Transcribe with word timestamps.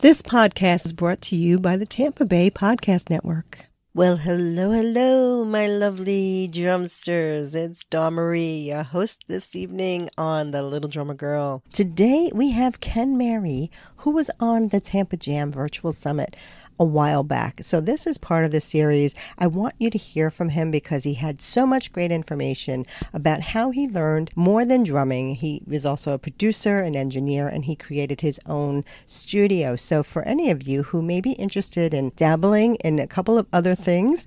This 0.00 0.22
podcast 0.22 0.86
is 0.86 0.92
brought 0.92 1.20
to 1.22 1.34
you 1.34 1.58
by 1.58 1.76
the 1.76 1.84
Tampa 1.84 2.24
Bay 2.24 2.52
Podcast 2.52 3.10
Network. 3.10 3.66
Well, 3.94 4.18
hello, 4.18 4.70
hello, 4.70 5.44
my 5.44 5.66
lovely 5.66 6.48
drumsters. 6.48 7.52
It's 7.52 7.82
Dawn 7.82 8.14
Marie, 8.14 8.58
your 8.68 8.84
host 8.84 9.24
this 9.26 9.56
evening 9.56 10.08
on 10.16 10.52
The 10.52 10.62
Little 10.62 10.88
Drummer 10.88 11.14
Girl. 11.14 11.64
Today 11.72 12.30
we 12.32 12.52
have 12.52 12.78
Ken 12.78 13.18
Mary, 13.18 13.72
who 13.96 14.12
was 14.12 14.30
on 14.38 14.68
the 14.68 14.78
Tampa 14.78 15.16
Jam 15.16 15.50
Virtual 15.50 15.90
Summit 15.90 16.36
a 16.78 16.84
while 16.84 17.24
back. 17.24 17.60
So, 17.62 17.80
this 17.80 18.06
is 18.06 18.18
part 18.18 18.44
of 18.44 18.50
the 18.50 18.60
series. 18.60 19.14
I 19.38 19.46
want 19.46 19.74
you 19.78 19.90
to 19.90 19.98
hear 19.98 20.30
from 20.30 20.50
him 20.50 20.70
because 20.70 21.04
he 21.04 21.14
had 21.14 21.42
so 21.42 21.66
much 21.66 21.92
great 21.92 22.10
information 22.10 22.84
about 23.12 23.40
how 23.40 23.70
he 23.70 23.88
learned 23.88 24.30
more 24.34 24.64
than 24.64 24.82
drumming. 24.82 25.36
He 25.36 25.62
was 25.66 25.84
also 25.84 26.12
a 26.12 26.18
producer, 26.18 26.80
an 26.80 26.96
engineer, 26.96 27.48
and 27.48 27.64
he 27.64 27.76
created 27.76 28.20
his 28.20 28.40
own 28.46 28.84
studio. 29.06 29.76
So, 29.76 30.02
for 30.02 30.22
any 30.22 30.50
of 30.50 30.62
you 30.62 30.84
who 30.84 31.02
may 31.02 31.20
be 31.20 31.32
interested 31.32 31.94
in 31.94 32.12
dabbling 32.16 32.76
in 32.76 32.98
a 32.98 33.06
couple 33.06 33.38
of 33.38 33.46
other 33.52 33.74
things, 33.74 34.26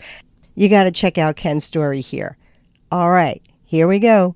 you 0.56 0.70
got 0.70 0.84
to 0.84 0.92
check 0.92 1.18
out 1.18 1.36
Ken's 1.36 1.64
story 1.64 2.02
here. 2.02 2.38
All 2.92 3.10
right, 3.10 3.42
here 3.66 3.88
we 3.88 4.00
go. 4.00 4.36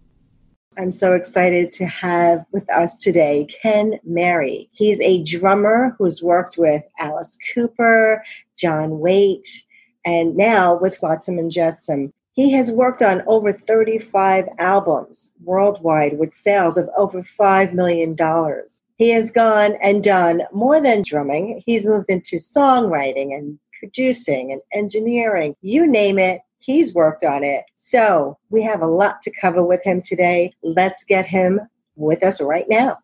I'm 0.78 0.92
so 0.92 1.14
excited 1.14 1.72
to 1.74 1.86
have 1.86 2.46
with 2.52 2.70
us 2.70 2.96
today 2.98 3.48
Ken 3.62 3.98
Mary. 4.04 4.70
He's 4.74 5.00
a 5.02 5.24
drummer 5.24 5.96
who's 5.98 6.22
worked 6.22 6.58
with 6.58 6.84
Alice 7.00 7.38
Cooper, 7.54 8.22
John 8.58 9.00
Waite, 9.00 9.64
and 10.04 10.36
now 10.36 10.78
with 10.78 10.98
Flotsam 10.98 11.40
and 11.40 11.50
Jetsam. 11.50 12.12
He 12.34 12.52
has 12.52 12.72
worked 12.72 13.02
on 13.02 13.24
over 13.28 13.54
35 13.54 14.50
albums 14.60 15.32
worldwide 15.42 16.20
with 16.20 16.34
sales 16.34 16.78
of 16.78 16.90
over 16.98 17.22
$5 17.22 17.74
million. 17.74 18.18
He 18.98 19.12
has 19.12 19.32
gone 19.32 19.76
and 19.82 20.04
done 20.04 20.42
more 20.52 20.82
than 20.82 21.04
drumming. 21.04 21.64
He's 21.66 21.88
moved 21.88 22.10
into 22.10 22.36
songwriting 22.36 23.34
and 23.34 23.58
producing 23.80 24.52
and 24.52 24.62
engineering. 24.74 25.56
You 25.62 25.88
name 25.88 26.20
it, 26.20 26.42
He's 26.66 26.96
worked 26.96 27.24
on 27.24 27.44
it. 27.44 27.64
So 27.76 28.40
we 28.50 28.64
have 28.64 28.82
a 28.82 28.88
lot 28.88 29.22
to 29.22 29.32
cover 29.40 29.64
with 29.64 29.84
him 29.84 30.02
today. 30.02 30.52
Let's 30.64 31.04
get 31.04 31.28
him 31.28 31.60
with 31.96 32.24
us 32.24 32.42
right 32.42 32.66
now. 32.68 32.98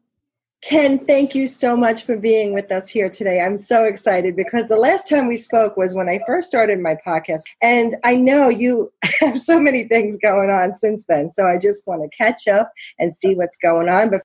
Ken, 0.64 0.98
thank 0.98 1.36
you 1.36 1.46
so 1.46 1.78
much 1.78 2.04
for 2.04 2.18
being 2.18 2.54
with 2.54 2.72
us 2.72 2.90
here 2.90 3.08
today. 3.08 3.40
I'm 3.40 3.58
so 3.58 3.84
excited 3.84 4.36
because 4.36 4.68
the 4.68 4.78
last 4.78 5.08
time 5.08 5.28
we 5.28 5.36
spoke 5.36 5.78
was 5.78 5.94
when 5.94 6.10
I 6.10 6.20
first 6.26 6.48
started 6.48 6.80
my 6.80 6.96
podcast. 7.06 7.42
And 7.62 7.96
I 8.04 8.16
know 8.16 8.50
you 8.50 8.92
have 9.20 9.40
so 9.40 9.60
many 9.60 9.84
things 9.84 10.18
going 10.22 10.50
on 10.50 10.74
since 10.74 11.06
then. 11.08 11.30
So 11.30 11.46
I 11.46 11.58
just 11.58 11.86
want 11.86 12.02
to 12.02 12.18
catch 12.18 12.48
up 12.48 12.72
and 12.98 13.16
see 13.16 13.36
what's 13.36 13.58
going 13.58 13.90
on. 13.90 14.10
But 14.10 14.24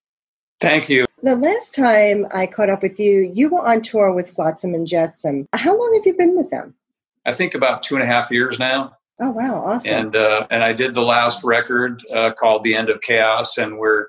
thank 0.61 0.89
you. 0.89 1.05
The 1.23 1.37
last 1.37 1.75
time 1.75 2.27
I 2.33 2.47
caught 2.47 2.71
up 2.71 2.83
with 2.83 2.99
you, 2.99 3.31
you 3.35 3.51
were 3.51 3.67
on 3.67 3.83
tour 3.83 4.13
with 4.13 4.31
Flotsam 4.31 4.75
and 4.75 4.87
Jetsam. 4.87 5.47
How 5.53 5.79
long 5.79 5.95
have 5.95 6.07
you 6.07 6.15
been 6.15 6.37
with 6.37 6.51
them? 6.51 6.75
I 7.27 7.33
think 7.33 7.55
about 7.55 7.83
two 7.83 7.97
and 7.97 8.05
a 8.05 8.07
half 8.07 8.31
years 8.31 8.59
now. 8.59 8.97
Oh 9.21 9.31
wow, 9.31 9.63
awesome! 9.65 9.93
And 9.93 10.17
uh, 10.17 10.47
and 10.51 10.63
I 10.63 10.73
did 10.73 10.95
the 10.95 11.03
last 11.03 11.43
record 11.43 12.03
uh, 12.15 12.33
called 12.33 12.65
"The 12.65 12.75
End 12.75 12.91
of 12.91 13.01
Chaos," 13.01 13.57
and 13.57 13.79
we're 13.79 14.09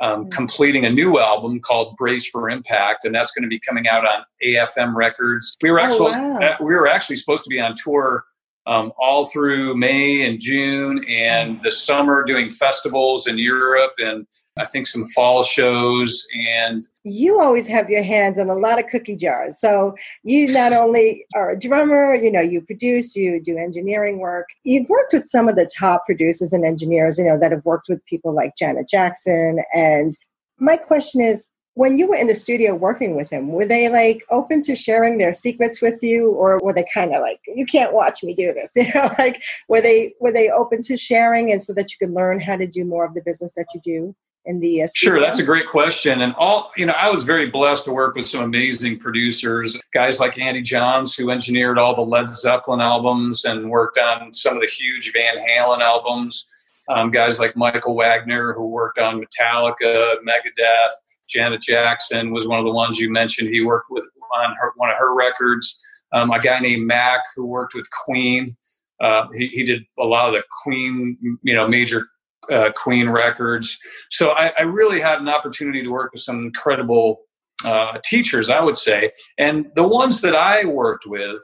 um, 0.00 0.22
mm-hmm. 0.22 0.30
completing 0.30 0.84
a 0.84 0.90
new 0.90 1.20
album 1.20 1.60
called 1.60 1.96
"Brace 1.96 2.28
for 2.28 2.50
Impact," 2.50 3.04
and 3.04 3.14
that's 3.14 3.30
going 3.30 3.44
to 3.44 3.48
be 3.48 3.60
coming 3.60 3.86
out 3.86 4.04
on 4.04 4.24
AFM 4.44 4.94
Records. 4.96 5.56
We 5.62 5.70
were 5.70 5.78
actually 5.78 6.12
oh, 6.14 6.28
wow. 6.28 6.38
uh, 6.40 6.56
we 6.60 6.74
were 6.74 6.88
actually 6.88 7.16
supposed 7.16 7.44
to 7.44 7.50
be 7.50 7.60
on 7.60 7.74
tour 7.76 8.24
um, 8.68 8.92
all 8.98 9.24
through 9.24 9.74
May 9.76 10.28
and 10.28 10.38
June 10.38 11.02
and 11.08 11.60
the 11.62 11.70
summer 11.70 12.22
doing 12.22 12.50
festivals 12.50 13.26
in 13.26 13.38
Europe 13.38 13.94
and 13.98 14.26
I 14.58 14.66
think 14.66 14.86
some 14.86 15.06
fall 15.08 15.42
shows 15.42 16.26
and 16.50 16.86
you 17.02 17.40
always 17.40 17.66
have 17.66 17.88
your 17.88 18.02
hands 18.02 18.38
on 18.38 18.50
a 18.50 18.54
lot 18.54 18.78
of 18.78 18.86
cookie 18.88 19.16
jars. 19.16 19.58
So 19.58 19.94
you 20.22 20.52
not 20.52 20.74
only 20.74 21.24
are 21.34 21.50
a 21.50 21.58
drummer, 21.58 22.14
you 22.14 22.30
know, 22.30 22.42
you 22.42 22.60
produce, 22.60 23.16
you 23.16 23.40
do 23.42 23.56
engineering 23.56 24.18
work. 24.18 24.48
You've 24.64 24.90
worked 24.90 25.14
with 25.14 25.28
some 25.28 25.48
of 25.48 25.56
the 25.56 25.70
top 25.78 26.04
producers 26.04 26.52
and 26.52 26.66
engineers, 26.66 27.18
you 27.18 27.24
know, 27.24 27.38
that 27.38 27.52
have 27.52 27.64
worked 27.64 27.88
with 27.88 28.04
people 28.04 28.34
like 28.34 28.56
Janet 28.58 28.88
Jackson 28.88 29.64
and 29.74 30.12
my 30.60 30.76
question 30.76 31.20
is 31.20 31.46
when 31.78 31.96
you 31.96 32.08
were 32.08 32.16
in 32.16 32.26
the 32.26 32.34
studio 32.34 32.74
working 32.74 33.14
with 33.14 33.30
him, 33.30 33.52
were 33.52 33.64
they 33.64 33.88
like 33.88 34.24
open 34.30 34.62
to 34.62 34.74
sharing 34.74 35.18
their 35.18 35.32
secrets 35.32 35.80
with 35.80 36.02
you, 36.02 36.32
or 36.32 36.58
were 36.60 36.72
they 36.72 36.84
kind 36.92 37.14
of 37.14 37.20
like, 37.20 37.38
"You 37.46 37.64
can't 37.66 37.92
watch 37.92 38.24
me 38.24 38.34
do 38.34 38.52
this"? 38.52 38.72
You 38.76 38.92
know, 38.94 39.08
like 39.16 39.40
were 39.68 39.80
they 39.80 40.14
were 40.18 40.32
they 40.32 40.50
open 40.50 40.82
to 40.82 40.96
sharing, 40.96 41.52
and 41.52 41.62
so 41.62 41.72
that 41.74 41.92
you 41.92 41.96
could 42.04 42.12
learn 42.12 42.40
how 42.40 42.56
to 42.56 42.66
do 42.66 42.84
more 42.84 43.04
of 43.04 43.14
the 43.14 43.22
business 43.24 43.52
that 43.56 43.66
you 43.72 43.80
do? 43.80 44.16
In 44.44 44.58
the 44.58 44.82
uh, 44.82 44.88
sure, 44.92 45.20
that's 45.20 45.38
a 45.38 45.44
great 45.44 45.68
question, 45.68 46.22
and 46.22 46.34
all 46.34 46.72
you 46.76 46.84
know, 46.84 46.94
I 46.94 47.10
was 47.10 47.22
very 47.22 47.48
blessed 47.48 47.84
to 47.84 47.92
work 47.92 48.16
with 48.16 48.26
some 48.26 48.42
amazing 48.42 48.98
producers, 48.98 49.78
guys 49.94 50.18
like 50.18 50.36
Andy 50.36 50.62
Johns, 50.62 51.14
who 51.14 51.30
engineered 51.30 51.78
all 51.78 51.94
the 51.94 52.02
Led 52.02 52.28
Zeppelin 52.28 52.80
albums 52.80 53.44
and 53.44 53.70
worked 53.70 53.98
on 53.98 54.32
some 54.32 54.56
of 54.56 54.62
the 54.62 54.66
huge 54.66 55.12
Van 55.12 55.36
Halen 55.38 55.78
albums. 55.78 56.44
Um, 56.88 57.10
guys 57.10 57.38
like 57.38 57.54
Michael 57.54 57.94
Wagner, 57.94 58.54
who 58.54 58.66
worked 58.66 58.98
on 58.98 59.22
Metallica, 59.22 60.14
Megadeth, 60.26 60.94
Janet 61.28 61.60
Jackson 61.60 62.32
was 62.32 62.48
one 62.48 62.58
of 62.58 62.64
the 62.64 62.72
ones 62.72 62.98
you 62.98 63.10
mentioned. 63.10 63.48
He 63.48 63.60
worked 63.60 63.90
with 63.90 64.04
on 64.36 64.54
her, 64.60 64.72
one 64.76 64.90
of 64.90 64.96
her 64.98 65.14
records. 65.14 65.78
Um, 66.12 66.30
a 66.30 66.38
guy 66.38 66.58
named 66.58 66.86
Mac 66.86 67.20
who 67.36 67.46
worked 67.46 67.74
with 67.74 67.88
Queen. 67.90 68.56
Uh, 69.00 69.26
he, 69.34 69.48
he 69.48 69.64
did 69.64 69.82
a 69.98 70.04
lot 70.04 70.26
of 70.26 70.34
the 70.34 70.42
Queen, 70.62 71.38
you 71.42 71.54
know, 71.54 71.68
major 71.68 72.08
uh, 72.50 72.70
Queen 72.74 73.08
records. 73.08 73.78
So 74.10 74.30
I, 74.30 74.52
I, 74.58 74.62
really 74.62 75.00
had 75.00 75.20
an 75.20 75.28
opportunity 75.28 75.82
to 75.82 75.90
work 75.90 76.12
with 76.12 76.22
some 76.22 76.44
incredible 76.44 77.20
uh, 77.64 77.98
teachers, 78.04 78.48
I 78.48 78.60
would 78.60 78.76
say. 78.76 79.12
And 79.36 79.66
the 79.74 79.86
ones 79.86 80.20
that 80.22 80.34
I 80.34 80.64
worked 80.64 81.06
with, 81.06 81.40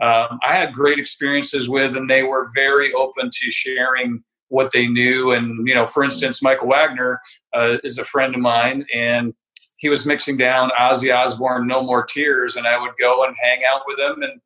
um, 0.00 0.38
I 0.46 0.54
had 0.54 0.72
great 0.72 0.98
experiences 0.98 1.68
with, 1.68 1.96
and 1.96 2.08
they 2.08 2.22
were 2.22 2.48
very 2.54 2.92
open 2.92 3.30
to 3.32 3.50
sharing 3.50 4.22
what 4.54 4.72
they 4.72 4.86
knew. 4.86 5.32
And, 5.32 5.66
you 5.66 5.74
know, 5.74 5.84
for 5.84 6.04
instance, 6.04 6.42
Michael 6.42 6.68
Wagner 6.68 7.20
uh, 7.52 7.78
is 7.82 7.98
a 7.98 8.04
friend 8.04 8.34
of 8.34 8.40
mine, 8.40 8.86
and 8.94 9.34
he 9.76 9.88
was 9.88 10.06
mixing 10.06 10.36
down 10.36 10.70
Ozzy 10.80 11.14
Osbourne 11.14 11.66
No 11.66 11.82
More 11.82 12.04
Tears, 12.04 12.56
and 12.56 12.66
I 12.66 12.80
would 12.80 12.92
go 12.98 13.24
and 13.24 13.34
hang 13.42 13.60
out 13.70 13.82
with 13.86 13.98
him, 13.98 14.22
and, 14.22 14.40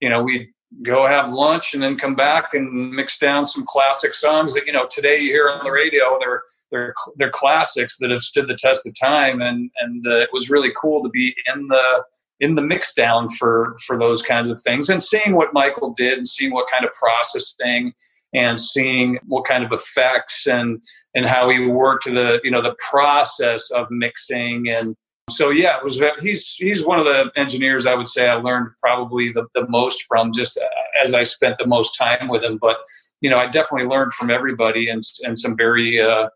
you 0.00 0.08
know, 0.08 0.22
we'd 0.22 0.48
go 0.82 1.06
have 1.06 1.32
lunch 1.32 1.74
and 1.74 1.82
then 1.82 1.96
come 1.96 2.14
back 2.14 2.54
and 2.54 2.90
mix 2.92 3.18
down 3.18 3.44
some 3.44 3.64
classic 3.66 4.14
songs 4.14 4.54
that, 4.54 4.66
you 4.66 4.72
know, 4.72 4.86
today 4.90 5.16
you 5.18 5.30
hear 5.30 5.48
on 5.50 5.64
the 5.64 5.70
radio. 5.70 6.18
They're, 6.20 6.42
they're, 6.70 6.94
they're 7.16 7.30
classics 7.30 7.96
that 7.98 8.10
have 8.10 8.20
stood 8.20 8.48
the 8.48 8.54
test 8.54 8.86
of 8.86 8.92
time. 8.94 9.40
And, 9.40 9.70
and 9.80 10.06
uh, 10.06 10.18
it 10.18 10.28
was 10.30 10.50
really 10.50 10.70
cool 10.80 11.02
to 11.02 11.08
be 11.08 11.34
in 11.54 11.66
the, 11.68 12.04
in 12.40 12.54
the 12.54 12.62
mix 12.62 12.92
down 12.94 13.28
for 13.28 13.74
for 13.84 13.98
those 13.98 14.22
kinds 14.22 14.50
of 14.50 14.60
things 14.60 14.88
and 14.88 15.02
seeing 15.02 15.34
what 15.34 15.52
michael 15.52 15.92
did 15.96 16.18
and 16.18 16.28
seeing 16.28 16.52
what 16.52 16.70
kind 16.70 16.84
of 16.84 16.92
processing 16.92 17.92
and 18.34 18.60
seeing 18.60 19.18
what 19.26 19.44
kind 19.44 19.64
of 19.64 19.72
effects 19.72 20.46
and 20.46 20.82
and 21.14 21.26
how 21.26 21.48
he 21.48 21.66
worked 21.66 22.04
the 22.04 22.40
you 22.44 22.50
know 22.50 22.62
the 22.62 22.76
process 22.90 23.70
of 23.70 23.86
mixing. 23.90 24.68
And 24.68 24.94
so 25.30 25.50
yeah 25.50 25.76
it 25.76 25.84
was 25.84 26.00
he's 26.20 26.54
he's 26.54 26.86
one 26.86 26.98
of 26.98 27.04
the 27.04 27.30
engineers 27.36 27.86
i 27.86 27.94
would 27.94 28.08
say 28.08 28.28
i 28.28 28.34
learned 28.34 28.70
probably 28.80 29.30
the, 29.30 29.46
the 29.54 29.68
most 29.68 30.02
from 30.08 30.32
just 30.32 30.58
as 30.98 31.12
i 31.12 31.22
spent 31.22 31.58
the 31.58 31.66
most 31.66 31.96
time 31.98 32.28
with 32.28 32.42
him. 32.42 32.58
But 32.58 32.78
you 33.20 33.30
know 33.30 33.38
i 33.38 33.46
definitely 33.46 33.88
learned 33.88 34.12
from 34.12 34.30
everybody 34.30 34.88
and 34.88 35.02
and 35.24 35.38
some 35.38 35.56
very 35.56 36.00
uh, 36.00 36.28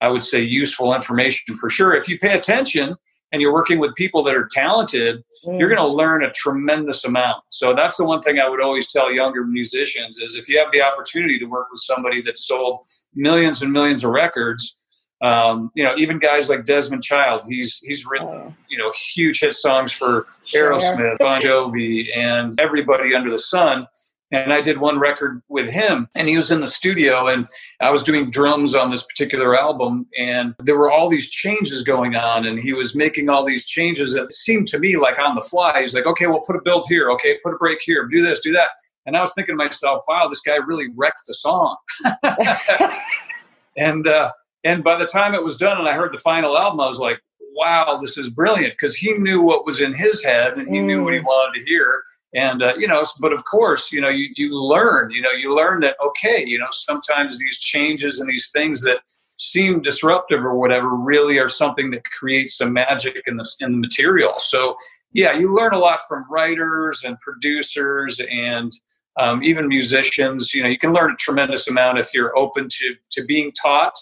i 0.00 0.08
would 0.08 0.24
say 0.24 0.40
useful 0.40 0.94
information 0.94 1.56
for 1.56 1.70
sure. 1.70 1.94
If 1.94 2.08
you 2.08 2.18
pay 2.18 2.36
attention 2.36 2.96
and 3.32 3.40
you're 3.40 3.52
working 3.52 3.78
with 3.78 3.94
people 3.94 4.22
that 4.24 4.34
are 4.34 4.48
talented, 4.50 5.22
mm. 5.44 5.58
you're 5.58 5.68
going 5.68 5.80
to 5.80 5.86
learn 5.86 6.24
a 6.24 6.30
tremendous 6.32 7.04
amount. 7.04 7.42
So 7.48 7.74
that's 7.74 7.96
the 7.96 8.04
one 8.04 8.20
thing 8.20 8.38
I 8.38 8.48
would 8.48 8.60
always 8.60 8.92
tell 8.92 9.12
younger 9.12 9.44
musicians 9.44 10.18
is 10.18 10.36
if 10.36 10.48
you 10.48 10.58
have 10.58 10.70
the 10.72 10.82
opportunity 10.82 11.38
to 11.38 11.46
work 11.46 11.68
with 11.70 11.80
somebody 11.80 12.20
that's 12.20 12.46
sold 12.46 12.80
millions 13.14 13.62
and 13.62 13.72
millions 13.72 14.04
of 14.04 14.10
records, 14.10 14.76
um, 15.22 15.70
you 15.74 15.84
know, 15.84 15.94
even 15.96 16.18
guys 16.18 16.48
like 16.48 16.64
Desmond 16.64 17.02
Child, 17.02 17.42
he's 17.46 17.78
he's 17.78 18.06
written 18.06 18.28
oh. 18.28 18.54
you 18.70 18.78
know 18.78 18.90
huge 19.14 19.40
hit 19.40 19.54
songs 19.54 19.92
for 19.92 20.26
Aerosmith, 20.46 21.18
Bon 21.18 21.40
Jovi, 21.40 22.06
and 22.16 22.58
everybody 22.58 23.14
under 23.14 23.30
the 23.30 23.38
sun 23.38 23.86
and 24.32 24.52
I 24.52 24.60
did 24.60 24.78
one 24.78 24.98
record 24.98 25.42
with 25.48 25.70
him 25.70 26.08
and 26.14 26.28
he 26.28 26.36
was 26.36 26.50
in 26.50 26.60
the 26.60 26.66
studio 26.66 27.26
and 27.26 27.46
I 27.80 27.90
was 27.90 28.02
doing 28.02 28.30
drums 28.30 28.74
on 28.74 28.90
this 28.90 29.02
particular 29.02 29.58
album 29.58 30.06
and 30.16 30.54
there 30.60 30.78
were 30.78 30.90
all 30.90 31.08
these 31.08 31.28
changes 31.28 31.82
going 31.82 32.16
on 32.16 32.46
and 32.46 32.58
he 32.58 32.72
was 32.72 32.94
making 32.94 33.28
all 33.28 33.44
these 33.44 33.66
changes 33.66 34.12
that 34.14 34.32
seemed 34.32 34.68
to 34.68 34.78
me 34.78 34.96
like 34.96 35.18
on 35.18 35.34
the 35.34 35.42
fly 35.42 35.80
he's 35.80 35.94
like 35.94 36.06
okay 36.06 36.26
well 36.26 36.42
put 36.46 36.56
a 36.56 36.62
build 36.64 36.84
here 36.88 37.10
okay 37.10 37.38
put 37.42 37.54
a 37.54 37.58
break 37.58 37.80
here 37.82 38.06
do 38.06 38.22
this 38.22 38.40
do 38.40 38.52
that 38.52 38.70
and 39.06 39.16
I 39.16 39.20
was 39.20 39.32
thinking 39.34 39.54
to 39.54 39.64
myself 39.64 40.04
wow 40.08 40.28
this 40.28 40.40
guy 40.40 40.56
really 40.56 40.88
wrecked 40.94 41.22
the 41.26 41.34
song 41.34 41.76
and 43.76 44.06
uh, 44.06 44.32
and 44.62 44.84
by 44.84 44.98
the 44.98 45.06
time 45.06 45.34
it 45.34 45.42
was 45.42 45.56
done 45.56 45.78
and 45.78 45.88
I 45.88 45.94
heard 45.94 46.12
the 46.12 46.18
final 46.18 46.56
album 46.56 46.80
I 46.80 46.86
was 46.86 47.00
like 47.00 47.20
wow 47.54 47.98
this 48.00 48.16
is 48.16 48.30
brilliant 48.30 48.74
because 48.74 48.94
he 48.94 49.12
knew 49.14 49.42
what 49.42 49.66
was 49.66 49.80
in 49.80 49.94
his 49.94 50.22
head 50.22 50.56
and 50.56 50.68
he 50.68 50.78
mm. 50.78 50.84
knew 50.84 51.04
what 51.04 51.14
he 51.14 51.20
mm. 51.20 51.24
wanted 51.24 51.58
to 51.58 51.66
hear 51.66 52.02
and 52.34 52.62
uh, 52.62 52.74
you 52.76 52.86
know 52.86 53.02
but 53.18 53.32
of 53.32 53.44
course 53.44 53.92
you 53.92 54.00
know 54.00 54.08
you, 54.08 54.28
you 54.36 54.54
learn 54.54 55.10
you 55.10 55.20
know 55.20 55.32
you 55.32 55.54
learn 55.54 55.80
that 55.80 55.96
okay 56.04 56.44
you 56.46 56.58
know 56.58 56.68
sometimes 56.70 57.38
these 57.38 57.58
changes 57.58 58.20
and 58.20 58.28
these 58.28 58.50
things 58.50 58.82
that 58.82 59.00
seem 59.36 59.80
disruptive 59.80 60.44
or 60.44 60.54
whatever 60.54 60.90
really 60.94 61.38
are 61.38 61.48
something 61.48 61.90
that 61.90 62.04
creates 62.04 62.56
some 62.56 62.72
magic 62.72 63.22
in 63.26 63.36
the 63.36 63.56
in 63.60 63.72
the 63.72 63.78
material 63.78 64.34
so 64.36 64.76
yeah, 65.12 65.32
you 65.32 65.54
learn 65.54 65.74
a 65.74 65.78
lot 65.78 66.00
from 66.08 66.24
writers 66.30 67.02
and 67.04 67.18
producers 67.20 68.20
and 68.30 68.72
um, 69.18 69.42
even 69.42 69.68
musicians. 69.68 70.54
You 70.54 70.62
know, 70.62 70.68
you 70.68 70.78
can 70.78 70.92
learn 70.92 71.10
a 71.10 71.16
tremendous 71.16 71.68
amount 71.68 71.98
if 71.98 72.14
you're 72.14 72.36
open 72.36 72.68
to 72.70 72.94
to 73.10 73.24
being 73.24 73.52
taught 73.52 73.94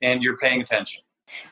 and 0.00 0.22
you're 0.22 0.36
paying 0.36 0.60
attention. 0.60 1.02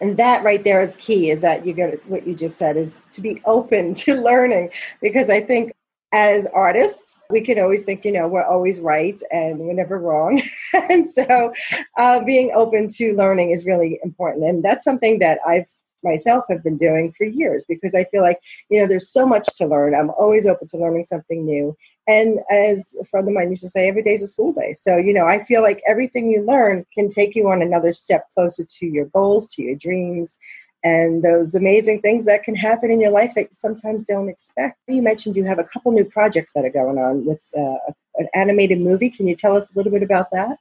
And 0.00 0.16
that 0.16 0.44
right 0.44 0.62
there 0.62 0.82
is 0.82 0.94
key. 0.96 1.30
Is 1.30 1.40
that 1.40 1.66
you 1.66 1.72
get 1.72 2.06
what 2.08 2.26
you 2.26 2.34
just 2.34 2.56
said 2.56 2.76
is 2.76 2.94
to 3.12 3.20
be 3.20 3.40
open 3.44 3.94
to 4.06 4.20
learning 4.20 4.70
because 5.00 5.28
I 5.28 5.40
think 5.40 5.72
as 6.12 6.46
artists, 6.52 7.20
we 7.30 7.40
can 7.40 7.58
always 7.58 7.84
think, 7.84 8.04
you 8.04 8.12
know, 8.12 8.26
we're 8.26 8.44
always 8.44 8.80
right 8.80 9.20
and 9.30 9.58
we're 9.58 9.72
never 9.72 9.98
wrong. 9.98 10.42
and 10.74 11.08
so 11.08 11.52
uh, 11.96 12.24
being 12.24 12.50
open 12.54 12.88
to 12.88 13.14
learning 13.14 13.52
is 13.52 13.66
really 13.66 14.00
important. 14.02 14.44
And 14.44 14.64
that's 14.64 14.84
something 14.84 15.20
that 15.20 15.38
I've 15.46 15.70
myself 16.02 16.44
have 16.48 16.62
been 16.62 16.76
doing 16.76 17.12
for 17.12 17.24
years 17.24 17.64
because 17.68 17.94
I 17.94 18.04
feel 18.04 18.22
like, 18.22 18.40
you 18.68 18.80
know, 18.80 18.86
there's 18.86 19.10
so 19.10 19.26
much 19.26 19.46
to 19.56 19.66
learn. 19.66 19.94
I'm 19.94 20.10
always 20.10 20.46
open 20.46 20.66
to 20.68 20.78
learning 20.78 21.04
something 21.04 21.44
new. 21.44 21.76
And 22.06 22.40
as 22.50 22.96
a 23.00 23.04
friend 23.04 23.28
of 23.28 23.34
mine 23.34 23.50
used 23.50 23.62
to 23.62 23.68
say, 23.68 23.88
every 23.88 24.02
day's 24.02 24.22
a 24.22 24.26
school 24.26 24.52
day. 24.52 24.72
So, 24.72 24.96
you 24.96 25.12
know, 25.12 25.26
I 25.26 25.42
feel 25.44 25.62
like 25.62 25.82
everything 25.86 26.30
you 26.30 26.42
learn 26.42 26.86
can 26.94 27.08
take 27.08 27.34
you 27.34 27.48
on 27.50 27.62
another 27.62 27.92
step 27.92 28.28
closer 28.30 28.64
to 28.64 28.86
your 28.86 29.06
goals, 29.06 29.46
to 29.54 29.62
your 29.62 29.76
dreams, 29.76 30.36
and 30.82 31.22
those 31.22 31.54
amazing 31.54 32.00
things 32.00 32.24
that 32.24 32.42
can 32.42 32.54
happen 32.54 32.90
in 32.90 33.00
your 33.00 33.10
life 33.10 33.34
that 33.34 33.42
you 33.42 33.48
sometimes 33.52 34.02
don't 34.02 34.28
expect. 34.28 34.78
You 34.88 35.02
mentioned 35.02 35.36
you 35.36 35.44
have 35.44 35.58
a 35.58 35.64
couple 35.64 35.92
new 35.92 36.04
projects 36.04 36.52
that 36.54 36.64
are 36.64 36.70
going 36.70 36.98
on 36.98 37.24
with 37.24 37.46
uh, 37.56 37.92
an 38.16 38.28
animated 38.34 38.80
movie. 38.80 39.10
Can 39.10 39.26
you 39.26 39.36
tell 39.36 39.56
us 39.56 39.68
a 39.70 39.76
little 39.76 39.92
bit 39.92 40.02
about 40.02 40.30
that? 40.32 40.58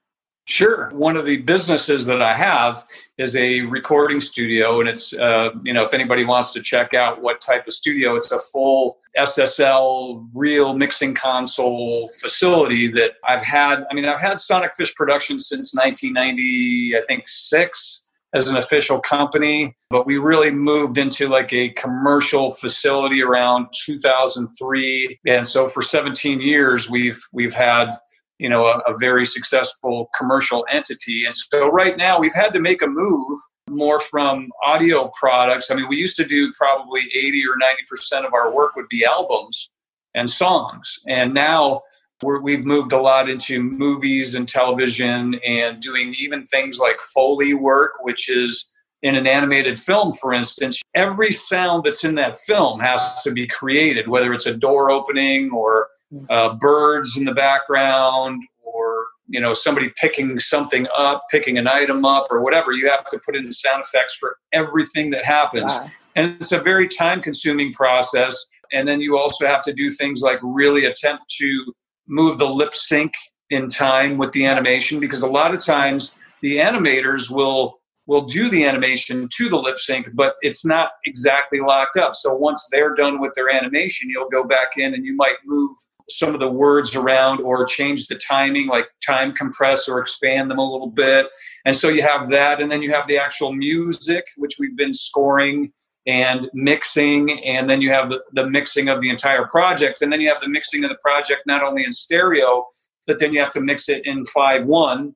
Sure. 0.49 0.89
One 0.93 1.15
of 1.15 1.25
the 1.25 1.37
businesses 1.37 2.07
that 2.07 2.23
I 2.23 2.33
have 2.33 2.83
is 3.19 3.35
a 3.35 3.61
recording 3.61 4.19
studio, 4.19 4.79
and 4.79 4.89
it's, 4.89 5.13
uh, 5.13 5.51
you 5.63 5.73
know, 5.73 5.83
if 5.83 5.93
anybody 5.93 6.25
wants 6.25 6.53
to 6.53 6.61
check 6.61 6.95
out 6.95 7.21
what 7.21 7.39
type 7.39 7.67
of 7.67 7.73
studio, 7.73 8.15
it's 8.15 8.31
a 8.31 8.39
full 8.39 8.97
SSL 9.15 10.27
real 10.33 10.73
mixing 10.73 11.13
console 11.13 12.07
facility 12.19 12.87
that 12.87 13.13
I've 13.27 13.43
had. 13.43 13.85
I 13.91 13.93
mean, 13.93 14.05
I've 14.05 14.19
had 14.19 14.39
Sonic 14.39 14.73
Fish 14.73 14.95
Productions 14.95 15.47
since 15.47 15.75
1990, 15.75 16.97
I 16.97 17.01
think, 17.05 17.27
six 17.27 18.01
as 18.33 18.49
an 18.49 18.57
official 18.57 18.99
company, 18.99 19.75
but 19.89 20.05
we 20.05 20.17
really 20.17 20.51
moved 20.51 20.97
into 20.97 21.27
like 21.27 21.51
a 21.51 21.69
commercial 21.69 22.51
facility 22.51 23.23
around 23.23 23.67
2003. 23.85 25.19
And 25.27 25.47
so 25.47 25.67
for 25.67 25.81
17 25.81 26.39
years, 26.39 26.89
we've, 26.89 27.19
we've 27.33 27.53
had 27.53 27.91
you 28.39 28.47
know 28.47 28.65
a, 28.67 28.79
a, 28.87 28.97
very 28.97 29.25
successful 29.25 30.09
commercial 30.17 30.65
entity. 30.71 31.25
And 31.25 31.35
so 31.35 31.69
right 31.69 31.97
now 31.97 32.19
we've 32.19 32.33
had 32.33 32.53
to 32.53 32.59
make 32.59 32.81
a 32.81 32.87
move 32.87 33.37
more 33.69 33.99
from 33.99 34.49
audio 34.63 35.11
products. 35.19 35.69
I 35.69 35.75
mean 35.75 35.87
we 35.89 35.97
used 35.97 36.15
to 36.15 36.25
do 36.25 36.51
probably 36.57 37.01
80 37.13 37.43
or 37.45 37.57
90 37.57 37.83
percent 37.87 38.25
of 38.25 38.33
our 38.33 38.53
work 38.53 38.75
would 38.75 38.87
be 38.89 39.05
albums 39.05 39.69
and 40.15 40.29
songs. 40.29 40.99
And 41.07 41.33
now 41.33 41.81
we 42.23 42.55
have 42.55 42.65
moved 42.65 42.91
a 42.91 43.01
lot 43.01 43.29
into 43.29 43.63
movies 43.63 44.35
and 44.35 44.47
television 44.47 45.39
and 45.45 45.79
doing 45.79 46.13
even 46.17 46.45
things 46.45 46.77
like 46.77 46.99
foley 47.01 47.53
work 47.53 47.93
which 48.01 48.29
is 48.29 48.65
in 49.01 49.15
an 49.15 49.25
animated 49.25 49.79
film 49.79 50.11
for 50.11 50.33
instance. 50.33 50.81
Every 50.93 51.31
sound 51.31 51.85
that's 51.85 52.03
in 52.03 52.15
that 52.15 52.37
film 52.37 52.79
has 52.81 53.21
to 53.23 53.31
be 53.31 53.47
created 53.47 54.07
whether 54.07 54.33
it's 54.33 54.45
a 54.45 54.53
door 54.53 54.91
opening 54.91 55.51
or 55.51 55.87
uh, 56.29 56.55
birds 56.55 57.17
in 57.17 57.25
the 57.25 57.33
background 57.33 58.41
or 58.61 59.05
you 59.27 59.39
know 59.39 59.53
somebody 59.53 59.91
picking 59.95 60.39
something 60.39 60.87
up 60.97 61.23
picking 61.29 61.57
an 61.57 61.67
item 61.67 62.03
up 62.03 62.25
or 62.29 62.41
whatever. 62.41 62.71
You 62.71 62.89
have 62.89 63.07
to 63.09 63.19
put 63.25 63.35
in 63.35 63.45
the 63.45 63.51
sound 63.51 63.83
effects 63.83 64.15
for 64.15 64.37
everything 64.51 65.11
that 65.11 65.23
happens. 65.23 65.71
Wow. 65.71 65.91
and 66.15 66.35
it's 66.41 66.51
a 66.51 66.59
very 66.59 66.87
time 66.87 67.21
consuming 67.21 67.71
process. 67.73 68.45
And 68.71 68.87
then 68.87 69.01
you 69.01 69.17
also 69.17 69.47
have 69.47 69.63
to 69.63 69.73
do 69.73 69.89
things 69.89 70.21
like 70.21 70.39
really 70.43 70.85
attempt 70.85 71.23
to 71.39 71.73
move 72.09 72.37
the 72.37 72.49
lip 72.49 72.73
sync 72.73 73.13
in 73.49 73.69
time 73.69 74.17
with 74.17 74.31
the 74.33 74.45
animation 74.45 74.99
because 74.99 75.23
a 75.23 75.27
lot 75.27 75.53
of 75.53 75.63
times 75.63 76.15
the 76.41 76.57
animators 76.57 77.29
will 77.29 77.79
will 78.07 78.25
do 78.25 78.49
the 78.49 78.65
animation 78.65 79.29
to 79.31 79.49
the 79.49 79.55
lip 79.55 79.77
sync, 79.77 80.07
but 80.15 80.33
it's 80.41 80.65
not 80.65 80.93
exactly 81.05 81.59
locked 81.59 81.95
up. 81.95 82.15
So 82.15 82.33
once 82.33 82.67
they're 82.71 82.95
done 82.95 83.21
with 83.21 83.33
their 83.35 83.51
animation, 83.51 84.09
you'll 84.09 84.29
go 84.29 84.43
back 84.43 84.77
in 84.77 84.95
and 84.95 85.05
you 85.05 85.15
might 85.15 85.35
move 85.45 85.77
some 86.09 86.33
of 86.33 86.39
the 86.39 86.49
words 86.49 86.95
around 86.95 87.39
or 87.41 87.65
change 87.65 88.07
the 88.07 88.15
timing, 88.15 88.65
like 88.65 88.87
time 89.05 89.31
compress 89.31 89.87
or 89.87 89.99
expand 89.99 90.49
them 90.49 90.57
a 90.57 90.71
little 90.71 90.89
bit. 90.89 91.27
And 91.65 91.75
so 91.75 91.87
you 91.87 92.01
have 92.01 92.29
that. 92.29 92.59
And 92.59 92.71
then 92.71 92.81
you 92.81 92.91
have 92.91 93.07
the 93.07 93.19
actual 93.19 93.53
music, 93.53 94.25
which 94.37 94.55
we've 94.59 94.75
been 94.75 94.93
scoring 94.93 95.71
and 96.09 96.49
mixing. 96.53 97.43
And 97.43 97.69
then 97.69 97.81
you 97.81 97.91
have 97.91 98.09
the, 98.09 98.23
the 98.33 98.49
mixing 98.49 98.89
of 98.89 99.01
the 99.01 99.09
entire 99.09 99.45
project. 99.47 100.01
And 100.01 100.11
then 100.11 100.21
you 100.21 100.29
have 100.29 100.41
the 100.41 100.49
mixing 100.49 100.83
of 100.83 100.89
the 100.89 100.97
project 101.01 101.41
not 101.45 101.63
only 101.63 101.83
in 101.83 101.91
stereo, 101.91 102.65
but 103.05 103.19
then 103.19 103.31
you 103.31 103.39
have 103.39 103.51
to 103.51 103.61
mix 103.61 103.89
it 103.89 104.05
in 104.05 104.25
5 104.25 104.65
1, 104.65 105.15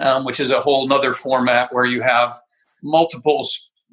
um, 0.00 0.24
which 0.24 0.40
is 0.40 0.50
a 0.50 0.60
whole 0.60 0.86
nother 0.86 1.12
format 1.12 1.72
where 1.72 1.84
you 1.84 2.00
have 2.00 2.38
multiple 2.82 3.46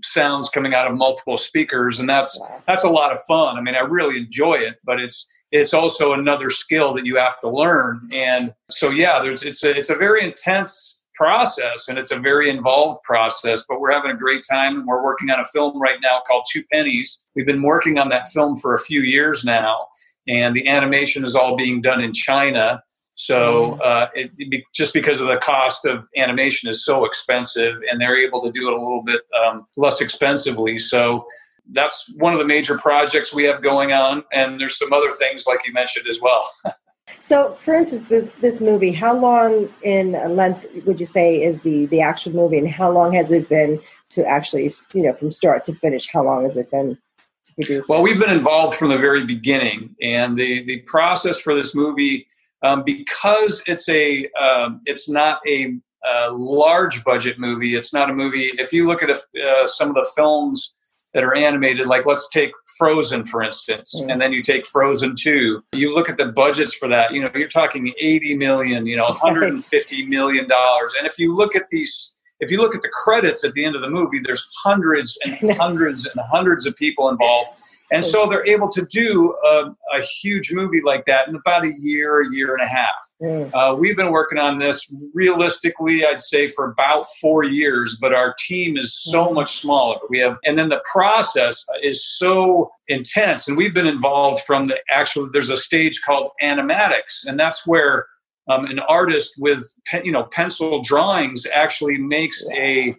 sounds 0.03 0.49
coming 0.49 0.73
out 0.73 0.89
of 0.89 0.97
multiple 0.97 1.37
speakers 1.37 1.99
and 1.99 2.09
that's 2.09 2.39
that's 2.67 2.83
a 2.83 2.89
lot 2.89 3.13
of 3.13 3.19
fun 3.21 3.55
i 3.55 3.61
mean 3.61 3.75
i 3.75 3.81
really 3.81 4.17
enjoy 4.17 4.55
it 4.55 4.77
but 4.83 4.99
it's 4.99 5.27
it's 5.51 5.73
also 5.73 6.13
another 6.13 6.49
skill 6.49 6.93
that 6.93 7.05
you 7.05 7.17
have 7.17 7.39
to 7.41 7.49
learn. 7.49 8.07
And 8.13 8.53
so, 8.69 8.89
yeah, 8.89 9.19
there's 9.21 9.43
it's 9.43 9.63
a 9.63 9.77
it's 9.77 9.89
a 9.89 9.95
very 9.95 10.23
intense 10.23 11.00
process 11.21 11.87
and 11.87 11.99
it's 11.99 12.09
a 12.09 12.17
very 12.17 12.49
involved 12.49 13.03
process. 13.03 13.63
But 13.69 13.79
we're 13.79 13.91
having 13.91 14.09
a 14.09 14.17
great 14.17 14.43
time, 14.49 14.79
and 14.79 14.87
we're 14.87 15.03
working 15.03 15.29
on 15.29 15.39
a 15.39 15.45
film 15.45 15.79
right 15.79 15.99
now 16.01 16.21
called 16.27 16.45
Two 16.51 16.63
Pennies. 16.73 17.19
We've 17.35 17.45
been 17.45 17.61
working 17.61 17.99
on 17.99 18.09
that 18.09 18.27
film 18.29 18.55
for 18.55 18.73
a 18.73 18.79
few 18.79 19.01
years 19.01 19.43
now, 19.43 19.85
and 20.27 20.55
the 20.55 20.67
animation 20.67 21.23
is 21.23 21.35
all 21.35 21.55
being 21.55 21.79
done 21.79 22.01
in 22.01 22.11
China. 22.11 22.81
So 23.13 23.77
mm. 23.79 23.85
uh, 23.85 24.07
it, 24.15 24.31
it, 24.39 24.63
just 24.73 24.95
because 24.95 25.21
of 25.21 25.27
the 25.27 25.37
cost 25.37 25.85
of 25.85 26.07
animation 26.17 26.69
is 26.69 26.83
so 26.83 27.05
expensive, 27.05 27.75
and 27.89 28.01
they're 28.01 28.17
able 28.17 28.41
to 28.41 28.49
do 28.49 28.67
it 28.67 28.73
a 28.73 28.81
little 28.81 29.03
bit 29.03 29.21
um, 29.45 29.67
less 29.77 30.01
expensively. 30.01 30.79
So 30.79 31.27
that's 31.71 32.11
one 32.17 32.33
of 32.33 32.39
the 32.39 32.45
major 32.45 32.79
projects 32.79 33.31
we 33.31 33.43
have 33.43 33.61
going 33.61 33.93
on. 33.93 34.23
And 34.33 34.59
there's 34.59 34.77
some 34.77 34.91
other 34.91 35.11
things 35.11 35.45
like 35.45 35.59
you 35.67 35.71
mentioned 35.73 36.07
as 36.07 36.19
well. 36.19 36.41
so, 37.19 37.53
for 37.55 37.73
instance, 37.73 38.07
this, 38.07 38.31
this, 38.41 38.61
movie, 38.61 38.91
how 38.91 39.17
long 39.17 39.69
in 39.83 40.13
length 40.35 40.65
would 40.85 40.99
you 40.99 41.05
say 41.05 41.41
is 41.41 41.61
the 41.61 41.85
the 41.87 42.01
actual 42.01 42.33
movie, 42.33 42.57
and 42.57 42.69
how 42.69 42.91
long 42.91 43.13
has 43.13 43.31
it 43.31 43.49
been 43.49 43.79
to 44.09 44.25
actually, 44.25 44.69
you 44.93 45.03
know, 45.03 45.13
from 45.13 45.31
start 45.31 45.63
to 45.65 45.73
finish? 45.75 46.07
How 46.07 46.23
long 46.23 46.43
has 46.43 46.57
it 46.57 46.69
been? 46.71 46.97
to 47.45 47.53
produce? 47.53 47.87
Well, 47.89 48.01
we've 48.01 48.19
been 48.19 48.31
involved 48.31 48.77
from 48.77 48.89
the 48.89 48.97
very 48.97 49.25
beginning, 49.25 49.95
and 50.01 50.37
the 50.37 50.63
the 50.63 50.79
process 50.81 51.39
for 51.39 51.55
this 51.55 51.75
movie, 51.75 52.27
um, 52.63 52.83
because 52.83 53.61
it's 53.67 53.87
a 53.89 54.27
um, 54.33 54.81
it's 54.85 55.09
not 55.09 55.39
a, 55.47 55.77
a, 56.05 56.31
large 56.31 57.03
budget 57.03 57.39
movie. 57.39 57.75
It's 57.75 57.93
not 57.93 58.09
a 58.09 58.13
movie. 58.13 58.51
If 58.57 58.73
you 58.73 58.87
look 58.87 59.03
at 59.03 59.09
a, 59.09 59.19
uh, 59.43 59.67
some 59.67 59.89
of 59.89 59.95
the 59.95 60.09
films 60.15 60.75
that 61.13 61.23
are 61.23 61.35
animated 61.35 61.85
like 61.85 62.05
let's 62.05 62.29
take 62.29 62.51
frozen 62.77 63.25
for 63.25 63.43
instance 63.43 63.99
mm. 63.99 64.11
and 64.11 64.21
then 64.21 64.31
you 64.31 64.41
take 64.41 64.65
frozen 64.65 65.15
2 65.15 65.63
you 65.73 65.93
look 65.93 66.09
at 66.09 66.17
the 66.17 66.27
budgets 66.27 66.73
for 66.73 66.87
that 66.87 67.13
you 67.13 67.21
know 67.21 67.29
you're 67.35 67.47
talking 67.47 67.91
80 67.99 68.35
million 68.35 68.85
you 68.85 68.97
know 68.97 69.05
150 69.05 70.05
million 70.05 70.47
dollars 70.47 70.93
and 70.97 71.07
if 71.07 71.19
you 71.19 71.35
look 71.35 71.55
at 71.55 71.63
these 71.69 72.17
if 72.41 72.49
you 72.51 72.59
look 72.59 72.75
at 72.75 72.81
the 72.81 72.89
credits 72.89 73.43
at 73.45 73.53
the 73.53 73.63
end 73.63 73.75
of 73.75 73.81
the 73.81 73.89
movie, 73.89 74.19
there's 74.23 74.47
hundreds 74.63 75.17
and 75.23 75.51
hundreds 75.57 76.05
and 76.05 76.19
hundreds 76.29 76.65
of 76.65 76.75
people 76.75 77.07
involved. 77.07 77.51
And 77.93 78.03
so 78.03 78.25
they're 78.25 78.47
able 78.47 78.69
to 78.69 78.85
do 78.85 79.35
a, 79.45 79.75
a 79.93 80.01
huge 80.01 80.53
movie 80.53 80.79
like 80.81 81.05
that 81.05 81.27
in 81.27 81.35
about 81.35 81.65
a 81.65 81.73
year, 81.79 82.21
a 82.21 82.33
year 82.33 82.55
and 82.55 82.63
a 82.63 82.67
half. 82.67 82.89
Mm. 83.21 83.53
Uh, 83.53 83.75
we've 83.75 83.97
been 83.97 84.11
working 84.11 84.39
on 84.39 84.59
this 84.59 84.91
realistically, 85.13 86.05
I'd 86.05 86.21
say, 86.21 86.47
for 86.47 86.71
about 86.71 87.05
four 87.19 87.43
years, 87.43 87.97
but 87.99 88.13
our 88.13 88.33
team 88.39 88.77
is 88.77 88.93
so 88.93 89.27
mm. 89.27 89.33
much 89.35 89.59
smaller. 89.59 89.97
We 90.09 90.19
have, 90.19 90.37
and 90.45 90.57
then 90.57 90.69
the 90.69 90.81
process 90.89 91.65
is 91.83 92.03
so 92.17 92.71
intense. 92.87 93.47
And 93.47 93.57
we've 93.57 93.73
been 93.73 93.87
involved 93.87 94.41
from 94.43 94.67
the 94.67 94.79
actual, 94.89 95.29
there's 95.31 95.49
a 95.49 95.57
stage 95.57 96.01
called 96.01 96.31
animatics, 96.41 97.25
and 97.25 97.39
that's 97.39 97.67
where 97.67 98.07
um, 98.49 98.65
an 98.65 98.79
artist 98.79 99.33
with 99.39 99.65
you 100.03 100.11
know 100.11 100.23
pencil 100.23 100.81
drawings 100.81 101.45
actually 101.53 101.97
makes 101.97 102.43
a 102.51 102.95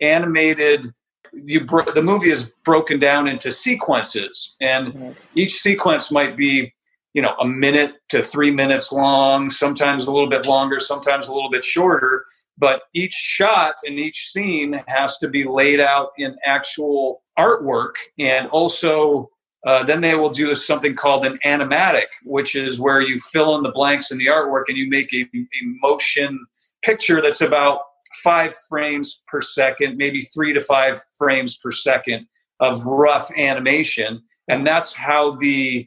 animated 0.00 0.86
you 1.32 1.64
bro- 1.64 1.92
the 1.92 2.02
movie 2.02 2.30
is 2.30 2.52
broken 2.64 2.98
down 2.98 3.28
into 3.28 3.52
sequences. 3.52 4.56
And 4.60 5.16
each 5.34 5.54
sequence 5.54 6.10
might 6.10 6.36
be 6.36 6.72
you 7.14 7.22
know 7.22 7.34
a 7.40 7.46
minute 7.46 7.94
to 8.10 8.22
three 8.22 8.50
minutes 8.50 8.92
long 8.92 9.48
sometimes 9.48 10.06
a 10.06 10.12
little 10.12 10.28
bit 10.28 10.46
longer 10.46 10.78
sometimes 10.78 11.28
a 11.28 11.34
little 11.34 11.50
bit 11.50 11.64
shorter. 11.64 12.24
But 12.58 12.82
each 12.94 13.12
shot 13.12 13.74
and 13.86 13.98
each 13.98 14.28
scene 14.30 14.82
has 14.86 15.18
to 15.18 15.28
be 15.28 15.44
laid 15.44 15.80
out 15.80 16.10
in 16.18 16.36
actual 16.44 17.22
artwork 17.38 17.96
and 18.18 18.48
also 18.48 19.30
uh, 19.66 19.82
then 19.82 20.00
they 20.00 20.14
will 20.14 20.30
do 20.30 20.54
something 20.54 20.94
called 20.94 21.26
an 21.26 21.36
animatic, 21.44 22.06
which 22.22 22.54
is 22.54 22.80
where 22.80 23.00
you 23.00 23.18
fill 23.18 23.56
in 23.56 23.64
the 23.64 23.72
blanks 23.72 24.12
in 24.12 24.18
the 24.18 24.26
artwork 24.26 24.64
and 24.68 24.76
you 24.76 24.88
make 24.88 25.12
a, 25.12 25.22
a 25.22 25.62
motion 25.82 26.46
picture 26.82 27.20
that's 27.20 27.40
about 27.40 27.80
five 28.22 28.54
frames 28.68 29.22
per 29.26 29.40
second, 29.40 29.96
maybe 29.96 30.20
three 30.20 30.52
to 30.52 30.60
five 30.60 30.98
frames 31.18 31.56
per 31.56 31.72
second 31.72 32.24
of 32.60 32.86
rough 32.86 33.30
animation. 33.36 34.22
and 34.48 34.66
that's 34.66 34.92
how 34.94 35.32
the 35.32 35.86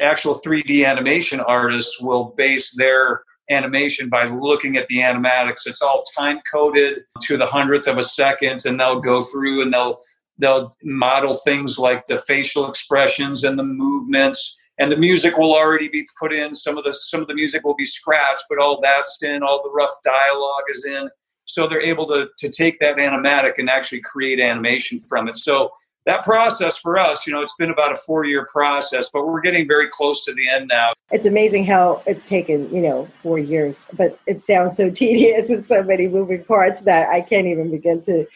actual 0.00 0.34
3D 0.34 0.84
animation 0.84 1.40
artists 1.40 2.00
will 2.00 2.34
base 2.36 2.74
their 2.76 3.22
animation 3.50 4.08
by 4.08 4.24
looking 4.26 4.76
at 4.76 4.86
the 4.88 4.98
animatics. 4.98 5.66
It's 5.66 5.82
all 5.82 6.02
time 6.16 6.40
coded 6.50 7.02
to 7.22 7.36
the 7.36 7.46
hundredth 7.46 7.86
of 7.88 7.98
a 7.98 8.02
second, 8.02 8.62
and 8.64 8.78
they'll 8.78 9.00
go 9.00 9.20
through 9.20 9.62
and 9.62 9.72
they'll 9.72 10.00
they'll 10.40 10.74
model 10.82 11.34
things 11.34 11.78
like 11.78 12.06
the 12.06 12.18
facial 12.18 12.68
expressions 12.68 13.44
and 13.44 13.58
the 13.58 13.64
movements 13.64 14.56
and 14.78 14.90
the 14.90 14.96
music 14.96 15.36
will 15.36 15.54
already 15.54 15.88
be 15.88 16.06
put 16.18 16.32
in. 16.32 16.54
Some 16.54 16.78
of 16.78 16.84
the 16.84 16.94
some 16.94 17.20
of 17.20 17.28
the 17.28 17.34
music 17.34 17.64
will 17.64 17.76
be 17.76 17.84
scratched 17.84 18.44
but 18.48 18.58
all 18.58 18.80
that's 18.82 19.22
in 19.22 19.42
all 19.42 19.62
the 19.62 19.70
rough 19.70 19.94
dialogue 20.02 20.64
is 20.70 20.84
in. 20.86 21.08
So 21.44 21.68
they're 21.68 21.82
able 21.82 22.06
to 22.08 22.28
to 22.38 22.48
take 22.48 22.80
that 22.80 22.96
animatic 22.96 23.58
and 23.58 23.68
actually 23.68 24.00
create 24.00 24.40
animation 24.40 24.98
from 24.98 25.28
it. 25.28 25.36
So 25.36 25.70
that 26.06 26.24
process 26.24 26.78
for 26.78 26.98
us 26.98 27.26
you 27.26 27.32
know 27.32 27.42
it's 27.42 27.54
been 27.58 27.70
about 27.70 27.92
a 27.92 27.96
four 27.96 28.24
year 28.24 28.46
process 28.50 29.10
but 29.12 29.26
we're 29.26 29.42
getting 29.42 29.68
very 29.68 29.86
close 29.90 30.24
to 30.24 30.32
the 30.32 30.48
end 30.48 30.68
now. 30.68 30.92
It's 31.10 31.26
amazing 31.26 31.66
how 31.66 32.02
it's 32.06 32.24
taken 32.24 32.74
you 32.74 32.80
know 32.80 33.06
four 33.22 33.38
years 33.38 33.84
but 33.92 34.18
it 34.26 34.42
sounds 34.42 34.76
so 34.78 34.90
tedious 34.90 35.50
and 35.54 35.64
so 35.64 35.82
many 35.82 36.08
moving 36.08 36.42
parts 36.44 36.80
that 36.80 37.10
i 37.10 37.20
can't 37.20 37.46
even 37.46 37.70
begin 37.70 38.00
to 38.04 38.26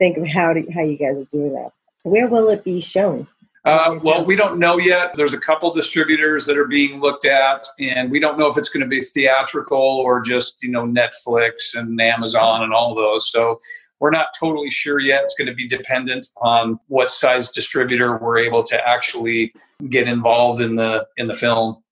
think 0.00 0.16
of 0.16 0.26
how 0.26 0.52
to, 0.52 0.64
how 0.72 0.82
you 0.82 0.96
guys 0.96 1.16
are 1.18 1.24
doing 1.26 1.52
that. 1.52 1.70
Where 2.02 2.26
will 2.26 2.48
it 2.48 2.64
be 2.64 2.80
shown? 2.80 3.28
Uh, 3.64 3.98
well, 4.02 4.24
we 4.24 4.34
don't 4.34 4.58
know 4.58 4.78
yet. 4.78 5.12
There's 5.14 5.34
a 5.34 5.38
couple 5.38 5.70
distributors 5.72 6.46
that 6.46 6.56
are 6.56 6.66
being 6.66 6.98
looked 6.98 7.26
at, 7.26 7.66
and 7.78 8.10
we 8.10 8.18
don't 8.18 8.38
know 8.38 8.50
if 8.50 8.56
it's 8.56 8.70
going 8.70 8.80
to 8.80 8.88
be 8.88 9.02
theatrical 9.02 9.76
or 9.76 10.20
just 10.22 10.62
you 10.62 10.70
know 10.70 10.86
Netflix 10.86 11.74
and 11.74 12.00
Amazon 12.00 12.62
and 12.62 12.72
all 12.72 12.94
those. 12.94 13.30
So 13.30 13.60
we're 13.98 14.10
not 14.10 14.28
totally 14.38 14.70
sure 14.70 14.98
yet. 14.98 15.24
It's 15.24 15.34
going 15.36 15.46
to 15.46 15.54
be 15.54 15.68
dependent 15.68 16.26
on 16.38 16.80
what 16.88 17.10
size 17.10 17.50
distributor 17.50 18.16
we're 18.16 18.38
able 18.38 18.62
to 18.62 18.88
actually 18.88 19.52
get 19.90 20.08
involved 20.08 20.62
in 20.62 20.76
the 20.76 21.06
in 21.18 21.26
the 21.26 21.34
film. 21.34 21.82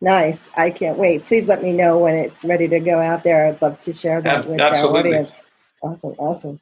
Nice. 0.00 0.48
I 0.56 0.70
can't 0.70 0.98
wait. 0.98 1.24
Please 1.24 1.48
let 1.48 1.64
me 1.64 1.72
know 1.72 1.98
when 1.98 2.14
it's 2.14 2.44
ready 2.44 2.68
to 2.68 2.78
go 2.78 3.00
out 3.00 3.24
there. 3.24 3.48
I'd 3.48 3.60
love 3.60 3.80
to 3.80 3.92
share 3.92 4.20
that 4.22 4.46
with 4.46 4.60
Absolutely. 4.60 5.14
our 5.14 5.18
audience. 5.18 5.46
Awesome. 5.82 6.14
Awesome. 6.18 6.60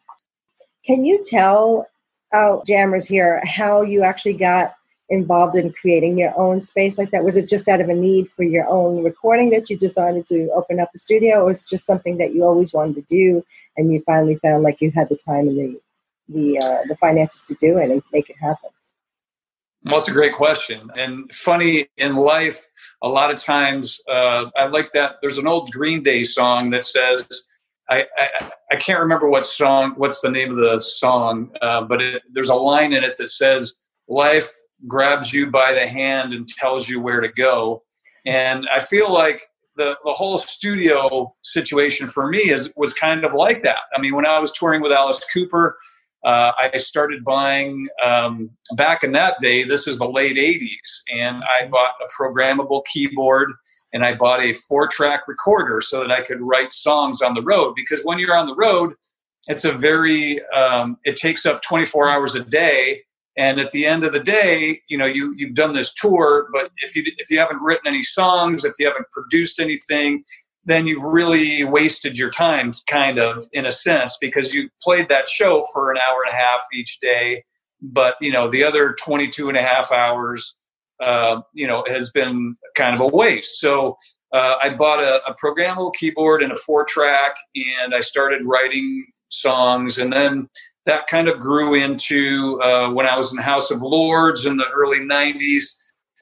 Can 0.86 1.04
you 1.04 1.20
tell 1.22 1.86
our 2.32 2.62
jammers 2.66 3.06
here 3.06 3.42
how 3.44 3.82
you 3.82 4.02
actually 4.02 4.34
got 4.34 4.74
involved 5.08 5.56
in 5.56 5.72
creating 5.72 6.18
your 6.18 6.36
own 6.38 6.64
space 6.64 6.98
like 6.98 7.10
that? 7.10 7.24
Was 7.24 7.36
it 7.36 7.48
just 7.48 7.68
out 7.68 7.80
of 7.80 7.88
a 7.88 7.94
need 7.94 8.30
for 8.30 8.42
your 8.42 8.68
own 8.68 9.02
recording 9.02 9.50
that 9.50 9.70
you 9.70 9.76
decided 9.76 10.26
to 10.26 10.50
open 10.54 10.80
up 10.80 10.90
a 10.94 10.98
studio, 10.98 11.40
or 11.40 11.46
was 11.46 11.62
it 11.62 11.68
just 11.68 11.86
something 11.86 12.18
that 12.18 12.34
you 12.34 12.44
always 12.44 12.72
wanted 12.72 12.96
to 12.96 13.02
do 13.02 13.44
and 13.76 13.92
you 13.92 14.02
finally 14.04 14.36
found 14.36 14.62
like 14.62 14.80
you 14.80 14.90
had 14.90 15.08
the 15.08 15.16
time 15.16 15.48
and 15.48 15.58
the 15.58 15.80
the 16.28 16.58
uh, 16.58 16.80
the 16.88 16.96
finances 16.96 17.42
to 17.42 17.54
do 17.54 17.78
it 17.78 17.90
and 17.90 18.02
make 18.12 18.30
it 18.30 18.36
happen? 18.40 18.70
Well, 19.84 19.98
it's 19.98 20.08
a 20.08 20.12
great 20.12 20.32
question. 20.32 20.90
And 20.96 21.32
funny 21.34 21.88
in 21.98 22.16
life, 22.16 22.64
a 23.02 23.08
lot 23.08 23.30
of 23.30 23.36
times 23.36 24.00
uh, 24.08 24.46
I 24.56 24.66
like 24.68 24.92
that. 24.92 25.16
There's 25.20 25.36
an 25.36 25.46
old 25.46 25.70
Green 25.70 26.02
Day 26.02 26.24
song 26.24 26.70
that 26.70 26.84
says, 26.84 27.28
I, 27.90 28.06
I, 28.16 28.50
I 28.72 28.76
can't 28.76 29.00
remember 29.00 29.28
what 29.28 29.44
song, 29.44 29.94
what's 29.96 30.20
the 30.20 30.30
name 30.30 30.50
of 30.50 30.56
the 30.56 30.80
song, 30.80 31.50
uh, 31.60 31.82
but 31.82 32.00
it, 32.00 32.22
there's 32.32 32.48
a 32.48 32.54
line 32.54 32.92
in 32.92 33.04
it 33.04 33.16
that 33.18 33.28
says, 33.28 33.74
"Life 34.08 34.50
grabs 34.88 35.32
you 35.32 35.50
by 35.50 35.72
the 35.72 35.86
hand 35.86 36.32
and 36.32 36.48
tells 36.48 36.88
you 36.88 37.00
where 37.00 37.20
to 37.20 37.28
go." 37.28 37.82
And 38.26 38.66
I 38.74 38.80
feel 38.80 39.12
like 39.12 39.42
the 39.76 39.96
the 40.04 40.12
whole 40.12 40.38
studio 40.38 41.34
situation 41.42 42.08
for 42.08 42.28
me 42.28 42.50
is 42.50 42.72
was 42.76 42.92
kind 42.94 43.24
of 43.24 43.34
like 43.34 43.62
that. 43.64 43.80
I 43.96 44.00
mean, 44.00 44.14
when 44.14 44.26
I 44.26 44.38
was 44.38 44.52
touring 44.52 44.80
with 44.80 44.92
Alice 44.92 45.20
Cooper, 45.32 45.76
uh, 46.24 46.52
I 46.58 46.78
started 46.78 47.22
buying 47.22 47.86
um, 48.02 48.50
back 48.76 49.04
in 49.04 49.12
that 49.12 49.36
day. 49.40 49.64
This 49.64 49.86
is 49.86 49.98
the 49.98 50.08
late 50.08 50.36
'80s, 50.36 51.18
and 51.20 51.42
I 51.44 51.66
bought 51.66 51.92
a 52.02 52.22
programmable 52.22 52.82
keyboard 52.90 53.52
and 53.94 54.04
I 54.04 54.12
bought 54.12 54.42
a 54.42 54.52
four 54.52 54.88
track 54.88 55.22
recorder 55.28 55.80
so 55.80 56.00
that 56.00 56.10
I 56.10 56.20
could 56.20 56.40
write 56.40 56.72
songs 56.72 57.22
on 57.22 57.32
the 57.32 57.42
road. 57.42 57.74
Because 57.76 58.02
when 58.02 58.18
you're 58.18 58.36
on 58.36 58.48
the 58.48 58.56
road, 58.56 58.94
it's 59.46 59.64
a 59.64 59.72
very, 59.72 60.44
um, 60.48 60.98
it 61.04 61.16
takes 61.16 61.46
up 61.46 61.62
24 61.62 62.08
hours 62.08 62.34
a 62.34 62.40
day. 62.40 63.02
And 63.36 63.60
at 63.60 63.70
the 63.70 63.86
end 63.86 64.04
of 64.04 64.12
the 64.12 64.20
day, 64.20 64.80
you 64.88 64.98
know, 64.98 65.06
you, 65.06 65.32
you've 65.36 65.54
done 65.54 65.72
this 65.72 65.94
tour, 65.94 66.48
but 66.52 66.70
if 66.78 66.96
you, 66.96 67.04
if 67.18 67.30
you 67.30 67.38
haven't 67.38 67.62
written 67.62 67.86
any 67.86 68.02
songs, 68.02 68.64
if 68.64 68.74
you 68.78 68.86
haven't 68.86 69.10
produced 69.12 69.60
anything, 69.60 70.24
then 70.64 70.86
you've 70.86 71.02
really 71.02 71.64
wasted 71.64 72.18
your 72.18 72.30
time, 72.30 72.72
kind 72.88 73.18
of, 73.18 73.44
in 73.52 73.66
a 73.66 73.72
sense, 73.72 74.16
because 74.20 74.54
you 74.54 74.68
played 74.82 75.08
that 75.08 75.28
show 75.28 75.64
for 75.72 75.92
an 75.92 75.98
hour 75.98 76.18
and 76.24 76.32
a 76.32 76.36
half 76.36 76.62
each 76.72 76.98
day. 77.00 77.44
But, 77.80 78.16
you 78.20 78.32
know, 78.32 78.48
the 78.48 78.64
other 78.64 78.94
22 78.94 79.48
and 79.48 79.58
a 79.58 79.62
half 79.62 79.92
hours, 79.92 80.56
uh, 81.00 81.40
you 81.52 81.66
know, 81.66 81.84
has 81.86 82.10
been 82.10 82.56
kind 82.76 82.94
of 82.94 83.00
a 83.00 83.06
waste. 83.06 83.60
So 83.60 83.96
uh, 84.32 84.54
I 84.62 84.70
bought 84.70 85.00
a, 85.00 85.24
a, 85.26 85.34
programmable 85.34 85.94
keyboard 85.94 86.42
and 86.42 86.52
a 86.52 86.56
four 86.56 86.84
track, 86.84 87.36
and 87.54 87.94
I 87.94 88.00
started 88.00 88.44
writing 88.44 89.06
songs. 89.28 89.98
And 89.98 90.12
then 90.12 90.48
that 90.86 91.06
kind 91.06 91.28
of 91.28 91.40
grew 91.40 91.74
into 91.74 92.60
uh, 92.62 92.90
when 92.90 93.06
I 93.06 93.16
was 93.16 93.30
in 93.30 93.36
the 93.36 93.42
House 93.42 93.70
of 93.70 93.82
Lords 93.82 94.46
in 94.46 94.56
the 94.56 94.68
early 94.68 95.00
90s. 95.00 95.64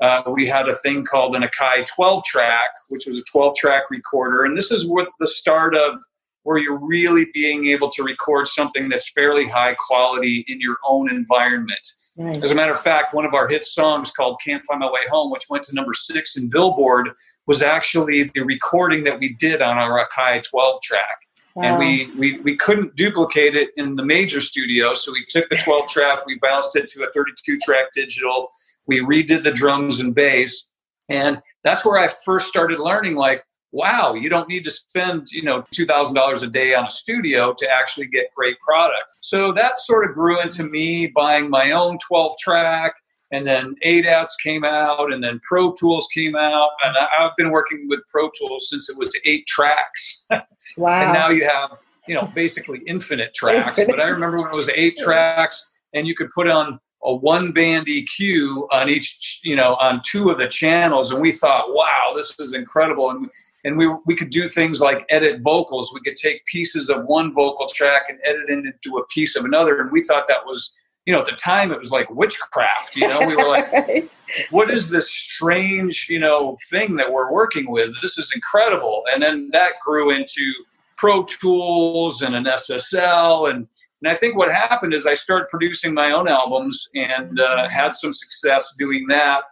Uh, 0.00 0.22
we 0.30 0.46
had 0.46 0.68
a 0.68 0.74
thing 0.74 1.04
called 1.04 1.36
an 1.36 1.42
Akai 1.42 1.86
12 1.86 2.24
track, 2.24 2.70
which 2.90 3.04
was 3.06 3.18
a 3.18 3.24
12 3.30 3.54
track 3.56 3.84
recorder. 3.90 4.44
And 4.44 4.56
this 4.56 4.70
is 4.70 4.86
what 4.86 5.08
the 5.20 5.26
start 5.26 5.76
of 5.76 5.94
where 6.44 6.58
you're 6.58 6.78
really 6.78 7.26
being 7.32 7.66
able 7.68 7.88
to 7.90 8.02
record 8.02 8.48
something 8.48 8.88
that's 8.88 9.10
fairly 9.10 9.46
high 9.46 9.74
quality 9.74 10.44
in 10.48 10.60
your 10.60 10.76
own 10.88 11.10
environment. 11.10 11.80
Nice. 12.16 12.38
As 12.38 12.50
a 12.50 12.54
matter 12.54 12.72
of 12.72 12.80
fact, 12.80 13.14
one 13.14 13.24
of 13.24 13.34
our 13.34 13.48
hit 13.48 13.64
songs 13.64 14.10
called 14.10 14.40
Can't 14.44 14.64
Find 14.66 14.80
My 14.80 14.86
Way 14.86 15.06
Home, 15.10 15.30
which 15.30 15.44
went 15.48 15.64
to 15.64 15.74
number 15.74 15.92
six 15.92 16.36
in 16.36 16.50
Billboard, 16.50 17.10
was 17.46 17.62
actually 17.62 18.24
the 18.34 18.42
recording 18.42 19.04
that 19.04 19.18
we 19.18 19.34
did 19.34 19.62
on 19.62 19.78
our 19.78 20.06
Akai 20.06 20.42
12 20.42 20.80
track. 20.82 21.18
Wow. 21.54 21.64
And 21.64 21.78
we, 21.78 22.10
we, 22.18 22.40
we 22.40 22.56
couldn't 22.56 22.96
duplicate 22.96 23.54
it 23.54 23.70
in 23.76 23.94
the 23.94 24.04
major 24.04 24.40
studio, 24.40 24.94
so 24.94 25.12
we 25.12 25.24
took 25.28 25.48
the 25.50 25.56
12 25.56 25.88
track, 25.88 26.24
we 26.26 26.38
bounced 26.38 26.76
it 26.76 26.88
to 26.88 27.04
a 27.04 27.12
32 27.12 27.58
track 27.62 27.86
digital, 27.92 28.48
we 28.86 29.00
redid 29.00 29.44
the 29.44 29.52
drums 29.52 30.00
and 30.00 30.14
bass, 30.14 30.72
and 31.10 31.42
that's 31.62 31.84
where 31.84 31.98
I 31.98 32.08
first 32.08 32.48
started 32.48 32.80
learning 32.80 33.16
like, 33.16 33.44
wow, 33.72 34.14
you 34.14 34.28
don't 34.28 34.48
need 34.48 34.64
to 34.64 34.70
spend, 34.70 35.28
you 35.32 35.42
know, 35.42 35.62
$2,000 35.74 36.42
a 36.42 36.46
day 36.46 36.74
on 36.74 36.86
a 36.86 36.90
studio 36.90 37.54
to 37.56 37.68
actually 37.70 38.06
get 38.06 38.26
great 38.36 38.58
product. 38.60 39.12
So 39.20 39.52
that 39.52 39.76
sort 39.78 40.08
of 40.08 40.14
grew 40.14 40.40
into 40.40 40.64
me 40.64 41.08
buying 41.08 41.48
my 41.48 41.72
own 41.72 41.98
12 42.06 42.34
track 42.38 42.94
and 43.32 43.46
then 43.46 43.74
ADATs 43.84 44.32
came 44.42 44.62
out 44.62 45.10
and 45.10 45.24
then 45.24 45.40
Pro 45.42 45.72
Tools 45.72 46.06
came 46.12 46.36
out. 46.36 46.70
And 46.84 46.94
I've 47.18 47.34
been 47.36 47.50
working 47.50 47.86
with 47.88 48.00
Pro 48.08 48.30
Tools 48.38 48.68
since 48.68 48.90
it 48.90 48.98
was 48.98 49.18
eight 49.24 49.46
tracks. 49.46 50.26
Wow. 50.78 51.02
and 51.02 51.12
now 51.12 51.28
you 51.28 51.46
have, 51.46 51.76
you 52.06 52.14
know, 52.14 52.30
basically 52.34 52.82
infinite 52.86 53.34
tracks. 53.34 53.78
Infinite. 53.80 53.96
But 53.96 54.00
I 54.00 54.08
remember 54.08 54.38
when 54.38 54.46
it 54.46 54.54
was 54.54 54.70
eight 54.70 54.96
tracks 54.96 55.70
and 55.92 56.06
you 56.06 56.14
could 56.14 56.28
put 56.34 56.48
on 56.48 56.78
a 57.04 57.14
one 57.14 57.52
band 57.52 57.86
EQ 57.86 58.68
on 58.70 58.88
each, 58.88 59.40
you 59.42 59.56
know, 59.56 59.74
on 59.76 60.00
two 60.04 60.30
of 60.30 60.38
the 60.38 60.46
channels, 60.46 61.10
and 61.10 61.20
we 61.20 61.32
thought, 61.32 61.74
wow, 61.74 62.12
this 62.14 62.38
is 62.38 62.54
incredible. 62.54 63.10
And 63.10 63.30
and 63.64 63.76
we 63.76 63.88
we 64.06 64.14
could 64.14 64.30
do 64.30 64.48
things 64.48 64.80
like 64.80 65.04
edit 65.08 65.40
vocals. 65.42 65.92
We 65.92 66.00
could 66.00 66.16
take 66.16 66.44
pieces 66.44 66.90
of 66.90 67.04
one 67.06 67.34
vocal 67.34 67.66
track 67.66 68.04
and 68.08 68.18
edit 68.24 68.48
it 68.48 68.52
into 68.52 68.98
a 68.98 69.06
piece 69.06 69.36
of 69.36 69.44
another, 69.44 69.80
and 69.80 69.90
we 69.90 70.02
thought 70.02 70.26
that 70.28 70.44
was, 70.46 70.72
you 71.06 71.12
know, 71.12 71.20
at 71.20 71.26
the 71.26 71.32
time 71.32 71.72
it 71.72 71.78
was 71.78 71.90
like 71.90 72.08
witchcraft. 72.10 72.96
You 72.96 73.08
know, 73.08 73.26
we 73.26 73.36
were 73.36 73.48
like, 73.48 74.10
what 74.50 74.70
is 74.70 74.88
this 74.88 75.10
strange, 75.10 76.06
you 76.08 76.20
know, 76.20 76.56
thing 76.70 76.96
that 76.96 77.12
we're 77.12 77.32
working 77.32 77.70
with? 77.70 78.00
This 78.00 78.18
is 78.18 78.32
incredible. 78.34 79.04
And 79.12 79.22
then 79.22 79.50
that 79.52 79.72
grew 79.84 80.10
into 80.10 80.52
Pro 80.96 81.24
Tools 81.24 82.22
and 82.22 82.36
an 82.36 82.44
SSL 82.44 83.50
and 83.50 83.66
and 84.02 84.10
I 84.10 84.16
think 84.16 84.36
what 84.36 84.50
happened 84.50 84.94
is 84.94 85.06
I 85.06 85.14
started 85.14 85.48
producing 85.48 85.94
my 85.94 86.10
own 86.10 86.26
albums 86.26 86.88
and 86.94 87.38
uh, 87.38 87.68
had 87.68 87.94
some 87.94 88.12
success 88.12 88.74
doing 88.76 89.06
that. 89.08 89.42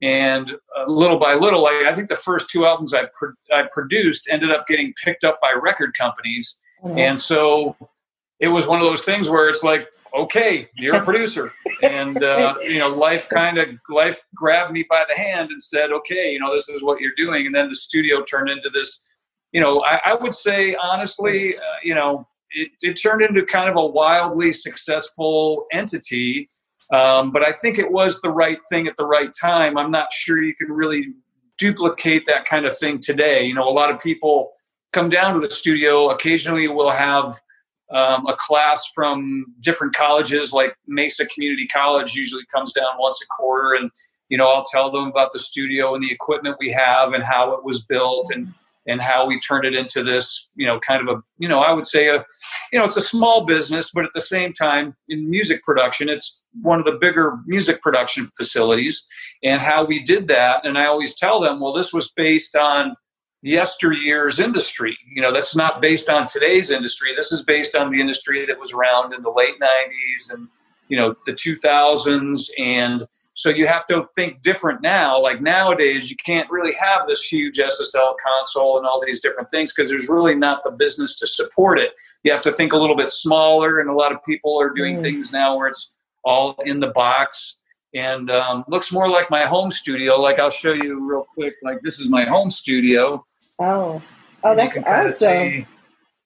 And 0.00 0.54
uh, 0.78 0.90
little 0.90 1.18
by 1.18 1.34
little, 1.34 1.62
like, 1.62 1.84
I 1.84 1.94
think 1.94 2.08
the 2.08 2.16
first 2.16 2.48
two 2.48 2.64
albums 2.64 2.94
I, 2.94 3.08
pro- 3.18 3.32
I 3.52 3.64
produced 3.70 4.28
ended 4.30 4.50
up 4.50 4.66
getting 4.66 4.94
picked 5.04 5.24
up 5.24 5.36
by 5.42 5.52
record 5.60 5.92
companies. 5.98 6.58
Mm-hmm. 6.82 6.98
And 6.98 7.18
so 7.18 7.76
it 8.40 8.48
was 8.48 8.66
one 8.66 8.80
of 8.80 8.86
those 8.86 9.04
things 9.04 9.28
where 9.28 9.48
it's 9.48 9.62
like, 9.62 9.88
okay, 10.14 10.68
you're 10.76 10.96
a 10.96 11.04
producer, 11.04 11.52
and 11.82 12.22
uh, 12.22 12.54
you 12.62 12.78
know, 12.78 12.88
life 12.88 13.28
kind 13.28 13.58
of 13.58 13.68
life 13.88 14.22
grabbed 14.34 14.72
me 14.72 14.86
by 14.88 15.04
the 15.08 15.20
hand 15.20 15.50
and 15.50 15.60
said, 15.60 15.90
okay, 15.90 16.32
you 16.32 16.38
know, 16.38 16.52
this 16.52 16.68
is 16.68 16.82
what 16.82 17.00
you're 17.00 17.14
doing, 17.16 17.46
and 17.46 17.54
then 17.54 17.68
the 17.68 17.74
studio 17.74 18.22
turned 18.22 18.48
into 18.48 18.70
this. 18.70 19.04
You 19.50 19.60
know, 19.60 19.82
I, 19.82 20.12
I 20.12 20.14
would 20.14 20.34
say 20.34 20.76
honestly, 20.80 21.56
uh, 21.56 21.60
you 21.82 21.94
know, 21.96 22.28
it, 22.50 22.70
it 22.82 22.94
turned 22.94 23.22
into 23.22 23.44
kind 23.44 23.68
of 23.68 23.76
a 23.76 23.86
wildly 23.86 24.52
successful 24.52 25.66
entity. 25.72 26.48
Um, 26.92 27.30
but 27.32 27.42
I 27.42 27.52
think 27.52 27.78
it 27.78 27.90
was 27.90 28.20
the 28.20 28.30
right 28.30 28.58
thing 28.70 28.86
at 28.86 28.96
the 28.96 29.06
right 29.06 29.30
time. 29.38 29.76
I'm 29.76 29.90
not 29.90 30.12
sure 30.12 30.42
you 30.42 30.54
can 30.54 30.72
really 30.72 31.08
duplicate 31.58 32.24
that 32.26 32.44
kind 32.44 32.64
of 32.64 32.76
thing 32.76 32.98
today. 33.00 33.44
You 33.44 33.54
know, 33.54 33.68
a 33.68 33.70
lot 33.70 33.90
of 33.90 34.00
people 34.00 34.52
come 34.92 35.08
down 35.08 35.34
to 35.34 35.40
the 35.46 35.52
studio. 35.52 36.10
Occasionally, 36.10 36.68
we'll 36.68 36.90
have 36.90 37.38
um, 37.90 38.26
a 38.26 38.34
class 38.38 38.90
from 38.94 39.46
different 39.60 39.94
colleges, 39.94 40.52
like 40.52 40.74
Mesa 40.86 41.26
Community 41.26 41.66
College, 41.66 42.14
usually 42.14 42.44
comes 42.54 42.72
down 42.72 42.98
once 42.98 43.18
a 43.22 43.26
quarter, 43.26 43.74
and 43.74 43.90
you 44.28 44.36
know 44.36 44.48
I'll 44.48 44.64
tell 44.64 44.90
them 44.90 45.06
about 45.06 45.32
the 45.32 45.38
studio 45.38 45.94
and 45.94 46.02
the 46.02 46.12
equipment 46.12 46.56
we 46.60 46.70
have 46.70 47.12
and 47.12 47.24
how 47.24 47.52
it 47.52 47.64
was 47.64 47.84
built 47.84 48.30
and 48.34 48.52
and 48.88 49.00
how 49.00 49.26
we 49.26 49.38
turned 49.38 49.64
it 49.64 49.74
into 49.74 50.02
this, 50.02 50.50
you 50.56 50.66
know, 50.66 50.80
kind 50.80 51.06
of 51.06 51.14
a, 51.14 51.20
you 51.38 51.46
know, 51.46 51.60
I 51.60 51.72
would 51.72 51.86
say 51.86 52.08
a, 52.08 52.24
you 52.72 52.78
know, 52.78 52.84
it's 52.84 52.96
a 52.96 53.02
small 53.02 53.44
business, 53.44 53.90
but 53.94 54.04
at 54.04 54.10
the 54.14 54.20
same 54.20 54.52
time, 54.52 54.96
in 55.08 55.30
music 55.30 55.62
production, 55.62 56.08
it's 56.08 56.42
one 56.62 56.78
of 56.78 56.86
the 56.86 56.92
bigger 56.92 57.38
music 57.46 57.80
production 57.82 58.28
facilities, 58.36 59.06
and 59.44 59.60
how 59.60 59.84
we 59.84 60.02
did 60.02 60.26
that. 60.28 60.66
And 60.66 60.78
I 60.78 60.86
always 60.86 61.14
tell 61.16 61.40
them, 61.40 61.60
well, 61.60 61.72
this 61.72 61.92
was 61.92 62.10
based 62.12 62.56
on 62.56 62.96
yesteryear's 63.42 64.40
industry. 64.40 64.96
You 65.14 65.22
know, 65.22 65.32
that's 65.32 65.54
not 65.54 65.80
based 65.80 66.08
on 66.08 66.26
today's 66.26 66.70
industry. 66.70 67.14
This 67.14 67.30
is 67.30 67.42
based 67.42 67.76
on 67.76 67.92
the 67.92 68.00
industry 68.00 68.46
that 68.46 68.58
was 68.58 68.72
around 68.72 69.14
in 69.14 69.22
the 69.22 69.30
late 69.30 69.54
90s 69.60 70.32
and, 70.34 70.48
you 70.88 70.96
know, 70.96 71.14
the 71.26 71.32
2000s. 71.32 72.50
And 72.58 73.04
so 73.34 73.50
you 73.50 73.66
have 73.66 73.86
to 73.86 74.04
think 74.14 74.42
different 74.42 74.82
now. 74.82 75.20
Like 75.20 75.40
nowadays, 75.40 76.10
you 76.10 76.16
can't 76.24 76.50
really 76.50 76.74
have 76.74 77.06
this 77.06 77.22
huge 77.22 77.58
SSL 77.58 78.14
console 78.24 78.78
and 78.78 78.86
all 78.86 79.02
these 79.04 79.20
different 79.20 79.50
things 79.50 79.72
because 79.72 79.90
there's 79.90 80.08
really 80.08 80.34
not 80.34 80.62
the 80.62 80.72
business 80.72 81.16
to 81.20 81.26
support 81.26 81.78
it. 81.78 81.92
You 82.24 82.32
have 82.32 82.42
to 82.42 82.52
think 82.52 82.72
a 82.72 82.78
little 82.78 82.96
bit 82.96 83.10
smaller. 83.10 83.80
And 83.80 83.88
a 83.88 83.94
lot 83.94 84.12
of 84.12 84.22
people 84.24 84.60
are 84.60 84.70
doing 84.70 84.96
mm. 84.96 85.02
things 85.02 85.32
now 85.32 85.56
where 85.56 85.68
it's 85.68 85.96
all 86.24 86.56
in 86.64 86.80
the 86.80 86.90
box 86.90 87.60
and 87.94 88.30
um, 88.30 88.64
looks 88.68 88.92
more 88.92 89.08
like 89.08 89.30
my 89.30 89.44
home 89.44 89.70
studio. 89.70 90.20
Like 90.20 90.38
I'll 90.38 90.50
show 90.50 90.72
you 90.72 91.08
real 91.08 91.26
quick. 91.34 91.54
Like 91.62 91.80
this 91.82 92.00
is 92.00 92.08
my 92.08 92.24
home 92.24 92.50
studio. 92.50 93.24
Oh, 93.58 94.02
oh, 94.44 94.54
that's 94.54 94.78
awesome. 94.78 95.66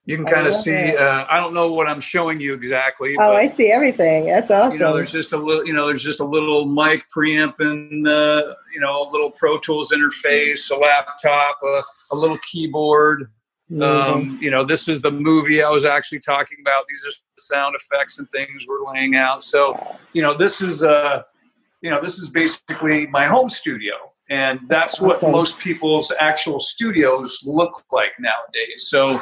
You 0.05 0.17
can 0.17 0.25
kind 0.25 0.47
of 0.47 0.53
see. 0.53 0.97
Uh, 0.97 1.25
I 1.29 1.39
don't 1.39 1.53
know 1.53 1.71
what 1.71 1.87
I'm 1.87 2.01
showing 2.01 2.41
you 2.41 2.53
exactly. 2.53 3.15
Oh, 3.17 3.33
I 3.33 3.47
see 3.47 3.71
everything. 3.71 4.25
That's 4.25 4.51
awesome. 4.51 4.73
You 4.73 4.79
know, 4.79 4.93
there's 4.95 5.13
just 5.13 5.31
a 5.31 5.37
little. 5.37 5.65
You 5.65 5.71
know, 5.71 5.85
there's 5.85 6.03
just 6.03 6.19
a 6.19 6.25
little 6.25 6.65
mic 6.65 7.03
preamp 7.15 7.59
and 7.59 8.05
uh, 8.05 8.53
you 8.73 8.81
know 8.81 9.03
a 9.03 9.07
little 9.09 9.31
Pro 9.31 9.57
Tools 9.59 9.93
interface, 9.93 10.69
a 10.69 10.75
laptop, 10.75 11.57
a, 11.63 11.81
a 12.11 12.15
little 12.15 12.37
keyboard. 12.51 13.31
Um, 13.81 14.37
you 14.41 14.51
know, 14.51 14.63
this 14.63 14.87
is 14.87 15.01
the 15.01 15.09
movie 15.09 15.63
I 15.63 15.69
was 15.69 15.85
actually 15.85 16.19
talking 16.19 16.57
about. 16.61 16.83
These 16.89 17.05
are 17.07 17.11
the 17.35 17.41
sound 17.41 17.75
effects 17.75 18.19
and 18.19 18.29
things 18.29 18.67
we're 18.67 18.91
laying 18.93 19.15
out. 19.15 19.41
So, 19.41 19.97
you 20.11 20.21
know, 20.21 20.37
this 20.37 20.61
is 20.61 20.83
uh, 20.83 21.23
you 21.81 21.89
know, 21.89 22.01
this 22.01 22.19
is 22.19 22.29
basically 22.29 23.07
my 23.07 23.25
home 23.25 23.49
studio 23.49 23.95
and 24.29 24.59
that's 24.67 25.01
what 25.01 25.17
awesome. 25.17 25.31
most 25.31 25.59
people's 25.59 26.11
actual 26.19 26.59
studios 26.59 27.41
look 27.45 27.83
like 27.91 28.13
nowadays 28.19 28.87
so 28.87 29.19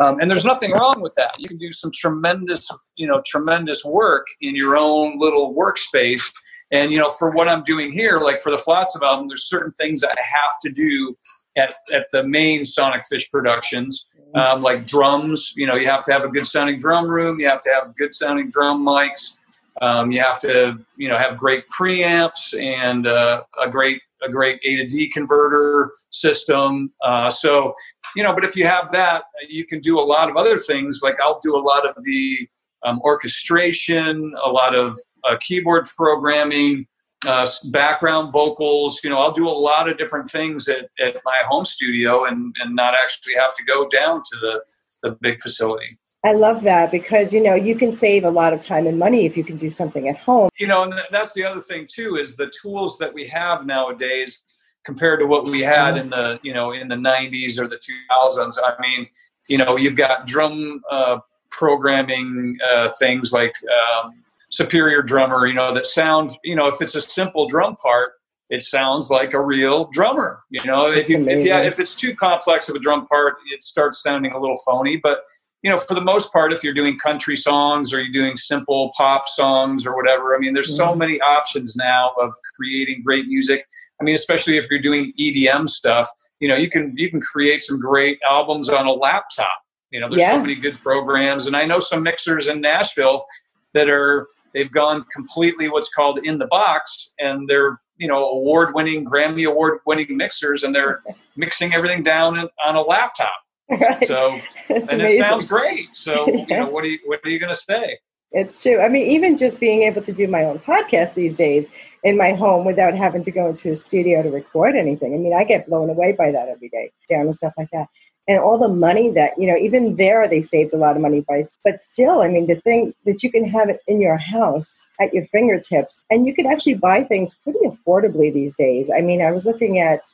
um, 0.00 0.20
and 0.20 0.30
there's 0.30 0.44
nothing 0.44 0.72
wrong 0.72 1.00
with 1.00 1.14
that. 1.16 1.34
You 1.38 1.48
can 1.48 1.58
do 1.58 1.72
some 1.72 1.90
tremendous 1.92 2.68
you 2.96 3.06
know 3.06 3.22
tremendous 3.26 3.84
work 3.84 4.26
in 4.40 4.54
your 4.56 4.76
own 4.76 5.18
little 5.18 5.54
workspace. 5.54 6.30
And 6.70 6.90
you 6.90 6.98
know 6.98 7.10
for 7.10 7.28
what 7.32 7.48
i'm 7.48 7.62
doing 7.64 7.92
here 7.92 8.18
like 8.18 8.40
for 8.40 8.50
the 8.50 8.56
flotsam 8.56 9.02
album 9.02 9.28
there's 9.28 9.46
certain 9.46 9.72
things 9.72 10.00
that 10.00 10.16
i 10.18 10.22
have 10.22 10.52
to 10.62 10.70
do 10.70 11.14
at, 11.54 11.74
at 11.92 12.06
the 12.12 12.24
main 12.24 12.64
sonic 12.64 13.02
fish 13.04 13.30
productions 13.30 14.06
um, 14.34 14.62
like 14.62 14.86
drums. 14.86 15.52
You 15.56 15.66
know 15.66 15.74
you 15.74 15.86
have 15.86 16.04
to 16.04 16.12
have 16.12 16.24
a 16.24 16.28
good 16.28 16.46
sounding 16.46 16.78
drum 16.78 17.08
room. 17.08 17.40
You 17.40 17.48
have 17.48 17.60
to 17.62 17.70
have 17.70 17.94
good 17.96 18.14
sounding 18.14 18.48
drum 18.50 18.84
mics. 18.84 19.38
Um, 19.80 20.12
you 20.12 20.20
have 20.20 20.38
to 20.40 20.78
you 20.96 21.08
know 21.08 21.18
have 21.18 21.36
great 21.36 21.64
preamps 21.68 22.58
and 22.58 23.06
uh, 23.06 23.42
a 23.62 23.68
great 23.68 24.00
a 24.24 24.30
great 24.30 24.60
A 24.64 24.76
to 24.76 24.86
D 24.86 25.08
converter 25.08 25.92
system. 26.10 26.92
Uh, 27.02 27.30
so, 27.30 27.72
you 28.16 28.22
know, 28.22 28.34
but 28.34 28.44
if 28.44 28.56
you 28.56 28.66
have 28.66 28.92
that, 28.92 29.24
you 29.48 29.64
can 29.64 29.80
do 29.80 29.98
a 29.98 30.02
lot 30.02 30.30
of 30.30 30.36
other 30.36 30.58
things. 30.58 31.00
Like 31.02 31.16
I'll 31.22 31.40
do 31.40 31.56
a 31.56 31.62
lot 31.62 31.88
of 31.88 31.94
the 32.04 32.48
um, 32.84 33.00
orchestration, 33.02 34.32
a 34.42 34.48
lot 34.48 34.74
of 34.74 34.96
uh, 35.24 35.36
keyboard 35.40 35.88
programming, 35.96 36.86
uh, 37.26 37.46
background 37.70 38.32
vocals. 38.32 39.00
You 39.04 39.10
know, 39.10 39.18
I'll 39.18 39.32
do 39.32 39.48
a 39.48 39.50
lot 39.50 39.88
of 39.88 39.98
different 39.98 40.30
things 40.30 40.68
at, 40.68 40.88
at 40.98 41.16
my 41.24 41.40
home 41.48 41.64
studio 41.64 42.24
and, 42.24 42.54
and 42.60 42.74
not 42.74 42.94
actually 42.94 43.34
have 43.34 43.54
to 43.56 43.64
go 43.64 43.88
down 43.88 44.22
to 44.22 44.38
the, 44.40 44.64
the 45.02 45.18
big 45.20 45.40
facility. 45.40 45.98
I 46.24 46.32
love 46.32 46.62
that 46.62 46.92
because 46.92 47.32
you 47.32 47.42
know 47.42 47.54
you 47.54 47.74
can 47.74 47.92
save 47.92 48.24
a 48.24 48.30
lot 48.30 48.52
of 48.52 48.60
time 48.60 48.86
and 48.86 48.98
money 48.98 49.26
if 49.26 49.36
you 49.36 49.42
can 49.42 49.56
do 49.56 49.70
something 49.70 50.08
at 50.08 50.16
home. 50.16 50.50
You 50.58 50.68
know, 50.68 50.84
and 50.84 50.94
that's 51.10 51.32
the 51.32 51.44
other 51.44 51.60
thing 51.60 51.86
too 51.90 52.16
is 52.16 52.36
the 52.36 52.52
tools 52.60 52.96
that 52.98 53.12
we 53.12 53.26
have 53.26 53.66
nowadays 53.66 54.40
compared 54.84 55.20
to 55.20 55.26
what 55.26 55.46
we 55.46 55.60
had 55.60 55.96
in 55.96 56.10
the 56.10 56.38
you 56.42 56.54
know 56.54 56.72
in 56.72 56.88
the 56.88 56.96
90s 56.96 57.58
or 57.58 57.66
the 57.66 57.80
2000s. 58.10 58.58
I 58.62 58.80
mean, 58.80 59.08
you 59.48 59.58
know, 59.58 59.76
you've 59.76 59.96
got 59.96 60.26
drum 60.26 60.80
uh, 60.90 61.18
programming 61.50 62.56
uh, 62.72 62.88
things 63.00 63.32
like 63.32 63.54
um, 63.64 64.22
Superior 64.50 65.02
Drummer. 65.02 65.46
You 65.48 65.54
know, 65.54 65.74
that 65.74 65.86
sound. 65.86 66.36
You 66.44 66.54
know, 66.54 66.68
if 66.68 66.80
it's 66.80 66.94
a 66.94 67.00
simple 67.00 67.48
drum 67.48 67.74
part, 67.76 68.12
it 68.48 68.62
sounds 68.62 69.10
like 69.10 69.32
a 69.32 69.40
real 69.40 69.88
drummer. 69.90 70.40
You 70.50 70.64
know, 70.64 70.92
if 70.92 71.08
you, 71.08 71.26
if 71.28 71.44
you 71.44 71.52
if 71.52 71.80
it's 71.80 71.96
too 71.96 72.14
complex 72.14 72.68
of 72.68 72.76
a 72.76 72.78
drum 72.78 73.08
part, 73.08 73.34
it 73.50 73.62
starts 73.62 74.02
sounding 74.02 74.32
a 74.32 74.38
little 74.38 74.60
phony. 74.64 74.98
But 74.98 75.24
you 75.62 75.70
know, 75.70 75.78
for 75.78 75.94
the 75.94 76.00
most 76.00 76.32
part, 76.32 76.52
if 76.52 76.64
you're 76.64 76.74
doing 76.74 76.98
country 76.98 77.36
songs 77.36 77.92
or 77.92 78.02
you're 78.02 78.12
doing 78.12 78.36
simple 78.36 78.92
pop 78.96 79.28
songs 79.28 79.86
or 79.86 79.94
whatever, 79.94 80.34
I 80.34 80.38
mean, 80.38 80.54
there's 80.54 80.76
so 80.76 80.88
mm-hmm. 80.88 80.98
many 80.98 81.20
options 81.20 81.76
now 81.76 82.12
of 82.20 82.34
creating 82.56 83.02
great 83.04 83.26
music. 83.26 83.64
I 84.00 84.04
mean, 84.04 84.16
especially 84.16 84.58
if 84.58 84.68
you're 84.70 84.80
doing 84.80 85.12
EDM 85.18 85.68
stuff, 85.68 86.08
you 86.40 86.48
know, 86.48 86.56
you 86.56 86.68
can 86.68 86.92
you 86.96 87.08
can 87.08 87.20
create 87.20 87.62
some 87.62 87.78
great 87.78 88.18
albums 88.28 88.68
on 88.68 88.86
a 88.86 88.92
laptop. 88.92 89.46
You 89.92 90.00
know, 90.00 90.08
there's 90.08 90.22
yeah. 90.22 90.32
so 90.32 90.40
many 90.40 90.56
good 90.56 90.80
programs, 90.80 91.46
and 91.46 91.54
I 91.54 91.64
know 91.64 91.78
some 91.78 92.02
mixers 92.02 92.48
in 92.48 92.60
Nashville 92.60 93.24
that 93.72 93.88
are 93.88 94.26
they've 94.52 94.72
gone 94.72 95.04
completely 95.14 95.68
what's 95.68 95.92
called 95.94 96.18
in 96.24 96.38
the 96.38 96.48
box, 96.48 97.12
and 97.20 97.48
they're 97.48 97.78
you 97.98 98.08
know 98.08 98.30
award-winning 98.30 99.04
Grammy 99.04 99.46
award-winning 99.46 100.16
mixers, 100.16 100.64
and 100.64 100.74
they're 100.74 101.02
mixing 101.36 101.72
everything 101.72 102.02
down 102.02 102.48
on 102.64 102.74
a 102.74 102.82
laptop 102.82 103.30
Right. 103.80 104.06
So, 104.06 104.40
it's 104.68 104.90
and 104.90 105.00
amazing. 105.00 105.20
it 105.20 105.20
sounds 105.20 105.46
great. 105.46 105.96
So, 105.96 106.26
yeah. 106.28 106.44
you 106.48 106.56
know, 106.56 106.68
what 106.68 106.84
are 106.84 106.88
you, 106.88 106.98
what 107.04 107.20
are 107.24 107.30
you 107.30 107.38
going 107.38 107.52
to 107.52 107.58
say? 107.58 107.98
It's 108.32 108.62
true. 108.62 108.80
I 108.80 108.88
mean, 108.88 109.06
even 109.08 109.36
just 109.36 109.60
being 109.60 109.82
able 109.82 110.02
to 110.02 110.12
do 110.12 110.26
my 110.26 110.44
own 110.44 110.58
podcast 110.58 111.14
these 111.14 111.34
days 111.34 111.68
in 112.02 112.16
my 112.16 112.32
home 112.32 112.64
without 112.64 112.94
having 112.94 113.22
to 113.22 113.30
go 113.30 113.48
into 113.48 113.70
a 113.70 113.76
studio 113.76 114.22
to 114.22 114.30
record 114.30 114.74
anything. 114.74 115.14
I 115.14 115.18
mean, 115.18 115.34
I 115.34 115.44
get 115.44 115.68
blown 115.68 115.90
away 115.90 116.12
by 116.12 116.32
that 116.32 116.48
every 116.48 116.68
day, 116.68 116.90
down 117.08 117.22
and 117.22 117.34
stuff 117.34 117.52
like 117.58 117.70
that. 117.72 117.88
And 118.28 118.38
all 118.38 118.56
the 118.56 118.68
money 118.68 119.10
that, 119.10 119.32
you 119.36 119.48
know, 119.48 119.56
even 119.56 119.96
there 119.96 120.26
they 120.28 120.42
saved 120.42 120.72
a 120.72 120.76
lot 120.76 120.96
of 120.96 121.02
money 121.02 121.24
by, 121.28 121.44
but 121.64 121.82
still, 121.82 122.22
I 122.22 122.28
mean, 122.28 122.46
the 122.46 122.60
thing 122.60 122.94
that 123.04 123.22
you 123.22 123.30
can 123.30 123.44
have 123.48 123.68
it 123.68 123.80
in 123.88 124.00
your 124.00 124.16
house 124.16 124.86
at 125.00 125.12
your 125.12 125.24
fingertips 125.26 126.00
and 126.08 126.24
you 126.26 126.32
can 126.32 126.46
actually 126.46 126.74
buy 126.74 127.02
things 127.02 127.36
pretty 127.42 127.58
affordably 127.66 128.32
these 128.32 128.54
days. 128.54 128.90
I 128.96 129.00
mean, 129.00 129.20
I 129.20 129.32
was 129.32 129.44
looking 129.44 129.80
at 129.80 130.04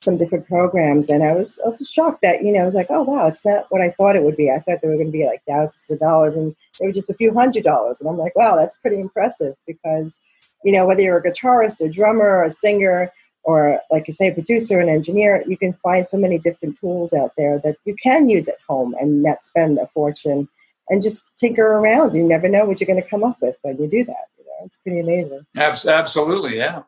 some 0.00 0.16
different 0.16 0.46
programs 0.46 1.08
and 1.10 1.24
I 1.24 1.32
was, 1.32 1.58
I 1.64 1.70
was 1.70 1.90
shocked 1.90 2.22
that 2.22 2.44
you 2.44 2.52
know 2.52 2.60
I 2.60 2.64
was 2.64 2.74
like 2.74 2.86
oh 2.90 3.02
wow 3.02 3.26
it's 3.26 3.44
not 3.44 3.66
what 3.70 3.80
I 3.80 3.90
thought 3.90 4.16
it 4.16 4.22
would 4.22 4.36
be. 4.36 4.50
I 4.50 4.60
thought 4.60 4.80
they 4.80 4.88
were 4.88 4.94
going 4.94 5.06
to 5.06 5.12
be 5.12 5.26
like 5.26 5.42
thousands 5.46 5.90
of 5.90 5.98
dollars 5.98 6.34
and 6.34 6.54
they 6.78 6.86
were 6.86 6.92
just 6.92 7.10
a 7.10 7.14
few 7.14 7.34
hundred 7.34 7.64
dollars. 7.64 7.96
And 8.00 8.08
I'm 8.08 8.18
like 8.18 8.36
wow 8.36 8.56
that's 8.56 8.76
pretty 8.76 9.00
impressive 9.00 9.56
because 9.66 10.18
you 10.64 10.72
know 10.72 10.86
whether 10.86 11.02
you're 11.02 11.18
a 11.18 11.22
guitarist 11.22 11.80
a 11.80 11.88
drummer 11.88 12.28
or 12.28 12.44
a 12.44 12.50
singer 12.50 13.10
or 13.42 13.80
like 13.90 14.06
you 14.06 14.12
say 14.12 14.28
a 14.28 14.34
producer 14.34 14.78
an 14.78 14.88
engineer 14.88 15.42
you 15.46 15.56
can 15.56 15.72
find 15.82 16.06
so 16.06 16.16
many 16.16 16.38
different 16.38 16.78
tools 16.78 17.12
out 17.12 17.32
there 17.36 17.58
that 17.64 17.76
you 17.84 17.96
can 18.00 18.28
use 18.28 18.48
at 18.48 18.58
home 18.68 18.94
and 19.00 19.22
not 19.22 19.42
spend 19.42 19.78
a 19.78 19.86
fortune 19.88 20.48
and 20.90 21.02
just 21.02 21.22
tinker 21.36 21.66
around. 21.66 22.14
You 22.14 22.22
never 22.22 22.48
know 22.48 22.64
what 22.64 22.80
you're 22.80 22.86
going 22.86 23.02
to 23.02 23.08
come 23.08 23.24
up 23.24 23.38
with 23.42 23.56
when 23.62 23.76
you 23.78 23.88
do 23.88 24.04
that 24.04 24.26
you 24.38 24.44
know? 24.44 24.64
It's 24.64 24.76
pretty 24.76 25.00
amazing. 25.00 25.44
Absolutely 25.56 26.56
yeah. 26.56 26.82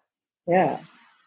Yeah 0.46 0.78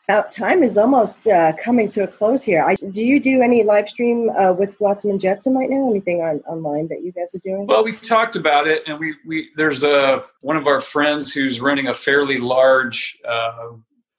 about 0.07 0.31
time 0.31 0.63
is 0.63 0.77
almost 0.77 1.27
uh, 1.27 1.53
coming 1.53 1.87
to 1.87 2.03
a 2.03 2.07
close 2.07 2.43
here. 2.43 2.61
I, 2.61 2.75
do 2.75 3.05
you 3.05 3.19
do 3.19 3.41
any 3.41 3.63
live 3.63 3.87
stream 3.87 4.29
uh, 4.37 4.51
with 4.51 4.75
Flotsam 4.75 5.11
and 5.11 5.19
Jetsam 5.19 5.57
right 5.57 5.69
now? 5.69 5.89
Anything 5.89 6.21
on 6.21 6.39
online 6.41 6.87
that 6.89 7.03
you 7.03 7.11
guys 7.13 7.33
are 7.33 7.39
doing? 7.39 7.67
Well, 7.67 7.83
we 7.83 7.93
talked 7.93 8.35
about 8.35 8.67
it, 8.67 8.83
and 8.85 8.99
we 8.99 9.15
we 9.25 9.49
there's 9.55 9.83
a 9.83 10.21
one 10.41 10.57
of 10.57 10.67
our 10.67 10.79
friends 10.79 11.31
who's 11.31 11.61
running 11.61 11.87
a 11.87 11.93
fairly 11.93 12.39
large. 12.39 13.17
Uh, 13.27 13.69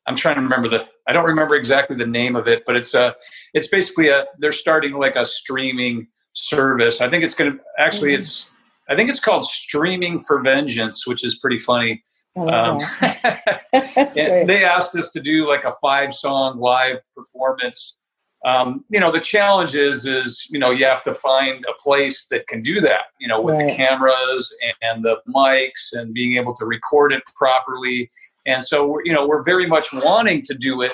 I'm 0.06 0.16
trying 0.16 0.36
to 0.36 0.40
remember 0.40 0.68
the. 0.68 0.88
I 1.06 1.12
don't 1.12 1.26
remember 1.26 1.54
exactly 1.54 1.96
the 1.96 2.06
name 2.06 2.34
of 2.34 2.48
it, 2.48 2.64
but 2.66 2.76
it's 2.76 2.94
a. 2.94 3.14
It's 3.52 3.68
basically 3.68 4.08
a. 4.08 4.24
They're 4.38 4.52
starting 4.52 4.94
like 4.94 5.16
a 5.16 5.24
streaming 5.24 6.08
service. 6.32 7.02
I 7.02 7.10
think 7.10 7.24
it's 7.24 7.34
going 7.34 7.52
to 7.52 7.58
actually. 7.78 8.12
Mm-hmm. 8.12 8.20
It's. 8.20 8.52
I 8.88 8.96
think 8.96 9.08
it's 9.08 9.20
called 9.20 9.44
Streaming 9.46 10.18
for 10.18 10.42
Vengeance, 10.42 11.06
which 11.06 11.24
is 11.24 11.38
pretty 11.38 11.56
funny 11.56 12.02
um, 12.36 12.80
they 14.14 14.64
asked 14.64 14.96
us 14.96 15.10
to 15.10 15.20
do 15.20 15.48
like 15.48 15.64
a 15.64 15.72
five 15.82 16.12
song 16.12 16.58
live 16.58 16.96
performance. 17.16 17.96
Um, 18.44 18.84
you 18.90 19.00
know, 19.00 19.10
the 19.10 19.20
challenge 19.20 19.74
is, 19.74 20.06
is, 20.06 20.46
you 20.50 20.58
know, 20.58 20.70
you 20.70 20.84
have 20.84 21.02
to 21.04 21.14
find 21.14 21.64
a 21.64 21.82
place 21.82 22.26
that 22.26 22.46
can 22.46 22.60
do 22.60 22.80
that, 22.82 23.04
you 23.18 23.26
know, 23.26 23.40
with 23.40 23.54
right. 23.54 23.68
the 23.68 23.74
cameras 23.74 24.54
and 24.82 25.02
the 25.02 25.16
mics 25.34 25.92
and 25.92 26.12
being 26.12 26.36
able 26.36 26.52
to 26.54 26.66
record 26.66 27.12
it 27.12 27.22
properly. 27.36 28.10
and 28.46 28.62
so 28.62 28.86
we're 28.86 29.04
you 29.04 29.12
know 29.12 29.26
we're 29.26 29.42
very 29.42 29.66
much 29.66 29.88
wanting 29.92 30.42
to 30.42 30.54
do 30.54 30.82
it. 30.82 30.92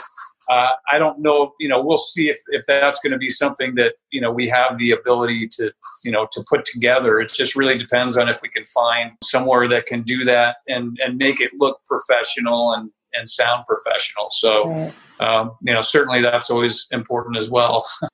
Uh, 0.49 0.71
I 0.91 0.99
don't 0.99 1.21
know, 1.21 1.53
you 1.61 1.69
know, 1.69 1.85
we'll 1.85 1.99
see 1.99 2.29
if, 2.29 2.39
if 2.49 2.65
that's 2.67 2.99
going 3.01 3.13
to 3.13 3.19
be 3.19 3.31
something 3.31 3.75
that 3.75 3.95
you 4.11 4.21
know 4.21 4.31
we 4.31 4.49
have 4.49 4.79
the 4.79 4.93
ability 4.93 5.49
to 5.49 5.73
you 6.05 6.13
know 6.13 6.29
to 6.33 6.45
put 6.49 6.65
together. 6.65 7.21
It 7.21 7.33
just 7.33 7.57
really 7.57 7.79
depends 7.79 8.17
on 8.17 8.29
if 8.29 8.41
we 8.43 8.49
can 8.49 8.65
find 8.65 9.13
somewhere 9.25 9.67
that 9.69 9.87
can 9.87 10.03
do 10.03 10.25
that 10.25 10.57
and 10.69 10.99
and 11.05 11.17
make 11.17 11.41
it 11.41 11.51
look 11.59 11.81
professional 11.87 12.73
and 12.75 12.91
and 13.15 13.29
sound 13.29 13.65
professional. 13.67 14.29
So, 14.31 14.69
right. 14.69 15.07
um, 15.21 15.57
you 15.63 15.73
know, 15.73 15.81
certainly 15.81 16.21
that's 16.23 16.51
always 16.51 16.87
important 16.91 17.37
as 17.37 17.51
well. 17.51 17.85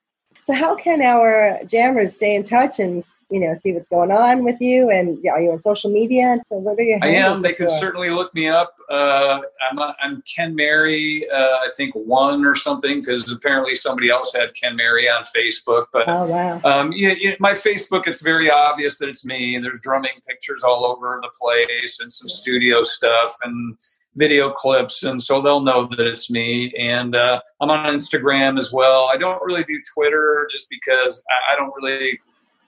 So 0.47 0.53
how 0.53 0.75
can 0.75 1.01
our 1.01 1.59
jammers 1.65 2.13
stay 2.13 2.33
in 2.33 2.43
touch 2.43 2.79
and 2.79 3.03
you 3.29 3.37
know 3.41 3.53
see 3.53 3.73
what's 3.73 3.89
going 3.89 4.13
on 4.13 4.45
with 4.45 4.61
you? 4.61 4.89
And 4.89 5.17
are 5.27 5.41
you 5.41 5.51
on 5.51 5.59
social 5.59 5.91
media? 5.91 6.37
So 6.45 6.55
what 6.55 6.79
are 6.79 6.83
your? 6.83 6.99
I 7.01 7.09
am. 7.09 7.41
They 7.41 7.51
could 7.51 7.67
certainly 7.67 8.11
look 8.11 8.33
me 8.33 8.47
up. 8.47 8.73
Uh, 8.89 9.41
I'm 9.69 9.77
a, 9.77 9.93
I'm 10.01 10.23
Ken 10.33 10.55
Mary. 10.55 11.29
Uh, 11.29 11.57
I 11.65 11.67
think 11.75 11.93
one 11.95 12.45
or 12.45 12.55
something 12.55 13.01
because 13.01 13.29
apparently 13.29 13.75
somebody 13.75 14.09
else 14.09 14.31
had 14.33 14.53
Ken 14.53 14.77
Mary 14.77 15.09
on 15.09 15.23
Facebook. 15.23 15.87
But 15.91 16.07
oh 16.07 16.29
wow. 16.29 16.61
Um, 16.63 16.93
yeah, 16.95 17.15
yeah, 17.19 17.35
my 17.41 17.51
Facebook, 17.51 18.03
it's 18.07 18.21
very 18.21 18.49
obvious 18.49 18.99
that 18.99 19.09
it's 19.09 19.25
me. 19.25 19.57
There's 19.57 19.81
drumming 19.81 20.21
pictures 20.25 20.63
all 20.63 20.85
over 20.85 21.19
the 21.21 21.29
place 21.37 21.99
and 21.99 22.09
some 22.09 22.29
yeah. 22.29 22.35
studio 22.35 22.83
stuff 22.83 23.35
and 23.43 23.75
video 24.17 24.49
clips, 24.49 25.03
and 25.03 25.21
so 25.21 25.41
they'll 25.41 25.61
know 25.61 25.87
that 25.87 26.05
it's 26.05 26.29
me. 26.29 26.73
And 26.77 27.15
uh, 27.15 27.39
I'm 27.61 27.69
on 27.69 27.85
Instagram 27.93 28.57
as 28.57 28.71
well. 28.73 29.09
I 29.13 29.17
don't 29.17 29.41
really 29.43 29.63
do 29.63 29.79
Twitter 29.93 30.47
just 30.51 30.67
because 30.69 31.21
I, 31.29 31.53
I 31.53 31.55
don't 31.55 31.71
really, 31.81 32.19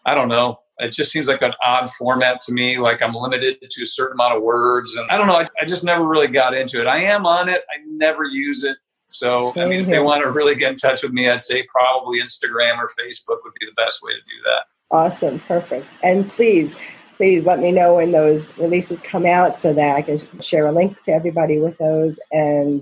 I 0.06 0.14
don't 0.14 0.30
know. 0.30 0.60
It 0.78 0.94
just 0.94 1.12
seems 1.12 1.28
like 1.28 1.42
an 1.42 1.54
odd 1.66 1.90
format 1.90 2.40
to 2.42 2.54
me. 2.54 2.78
Like 2.78 3.02
I'm 3.02 3.14
limited 3.14 3.58
to 3.70 3.84
a 3.84 3.86
certain 3.86 4.14
amount 4.14 4.38
of 4.38 4.44
words, 4.44 4.96
and 4.96 5.10
I 5.10 5.18
don't 5.18 5.28
know. 5.28 5.36
I, 5.36 5.46
I 5.62 5.66
just 5.66 5.84
never 5.84 6.08
really 6.08 6.28
got 6.28 6.56
into 6.56 6.80
it. 6.80 6.88
I 6.88 7.00
am 7.00 7.26
on 7.26 7.50
it. 7.50 7.64
I 7.70 7.84
never 7.86 8.24
use 8.24 8.64
it. 8.64 8.78
So 9.10 9.52
I 9.58 9.66
mean, 9.66 9.80
if 9.80 9.88
they 9.88 10.00
want 10.00 10.24
to 10.24 10.30
really 10.30 10.56
get 10.56 10.72
in 10.72 10.76
touch 10.78 11.02
with 11.04 11.12
me, 11.12 11.28
I'd 11.28 11.42
say 11.42 11.64
probably 11.64 12.22
Instagram 12.22 12.78
or 12.78 12.88
Facebook 12.88 13.40
would 13.44 13.54
be 13.60 13.66
the 13.66 13.74
best 13.76 14.02
way 14.04 14.12
to 14.12 14.20
do 14.20 14.36
that. 14.46 14.66
Awesome, 14.92 15.40
perfect. 15.40 15.88
And 16.04 16.30
please 16.30 16.76
please 17.20 17.46
let 17.46 17.60
me 17.60 17.70
know 17.70 17.96
when 17.96 18.12
those 18.12 18.58
releases 18.58 19.02
come 19.02 19.26
out 19.26 19.60
so 19.60 19.74
that 19.74 19.98
I 19.98 20.02
can 20.02 20.22
share 20.40 20.68
a 20.68 20.72
link 20.72 21.02
to 21.02 21.12
everybody 21.12 21.60
with 21.60 21.78
those 21.78 22.18
and 22.32 22.82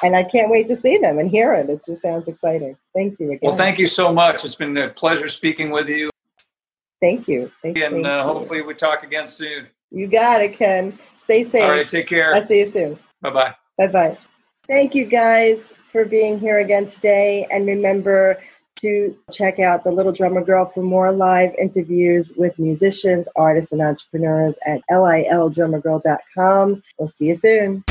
and 0.00 0.14
I 0.14 0.22
can't 0.22 0.48
wait 0.48 0.68
to 0.68 0.76
see 0.76 0.96
them 0.96 1.18
and 1.18 1.28
hear 1.28 1.54
it. 1.54 1.68
It 1.68 1.82
just 1.84 2.02
sounds 2.02 2.28
exciting. 2.28 2.76
Thank 2.94 3.18
you 3.18 3.32
again. 3.32 3.40
Well, 3.42 3.56
thank 3.56 3.78
you 3.78 3.88
so 3.88 4.12
much. 4.12 4.44
It's 4.44 4.54
been 4.54 4.76
a 4.76 4.88
pleasure 4.88 5.28
speaking 5.28 5.70
with 5.72 5.88
you. 5.88 6.08
Thank 7.00 7.26
you. 7.26 7.50
Thank, 7.62 7.78
and 7.78 7.94
thank 7.94 8.06
uh, 8.06 8.22
hopefully 8.22 8.62
we 8.62 8.74
talk 8.74 9.02
again 9.02 9.26
soon. 9.26 9.66
You 9.90 10.06
got 10.06 10.40
it, 10.40 10.56
Ken. 10.56 10.96
Stay 11.16 11.42
safe. 11.42 11.64
All 11.64 11.70
right, 11.70 11.88
take 11.88 12.06
care. 12.06 12.32
I'll 12.32 12.46
see 12.46 12.60
you 12.60 12.70
soon. 12.70 12.98
Bye 13.22 13.30
bye. 13.30 13.54
Bye 13.76 13.88
bye. 13.88 14.18
Thank 14.68 14.94
you 14.94 15.04
guys 15.04 15.72
for 15.90 16.04
being 16.04 16.38
here 16.38 16.60
again 16.60 16.86
today. 16.86 17.46
And 17.50 17.66
remember, 17.66 18.38
to 18.76 19.16
check 19.32 19.58
out 19.60 19.84
The 19.84 19.90
Little 19.90 20.12
Drummer 20.12 20.42
Girl 20.42 20.66
for 20.66 20.82
more 20.82 21.12
live 21.12 21.54
interviews 21.58 22.32
with 22.36 22.58
musicians, 22.58 23.28
artists, 23.36 23.72
and 23.72 23.80
entrepreneurs 23.80 24.58
at 24.66 24.80
lildrummergirl.com. 24.90 26.82
We'll 26.98 27.08
see 27.08 27.26
you 27.26 27.34
soon. 27.34 27.84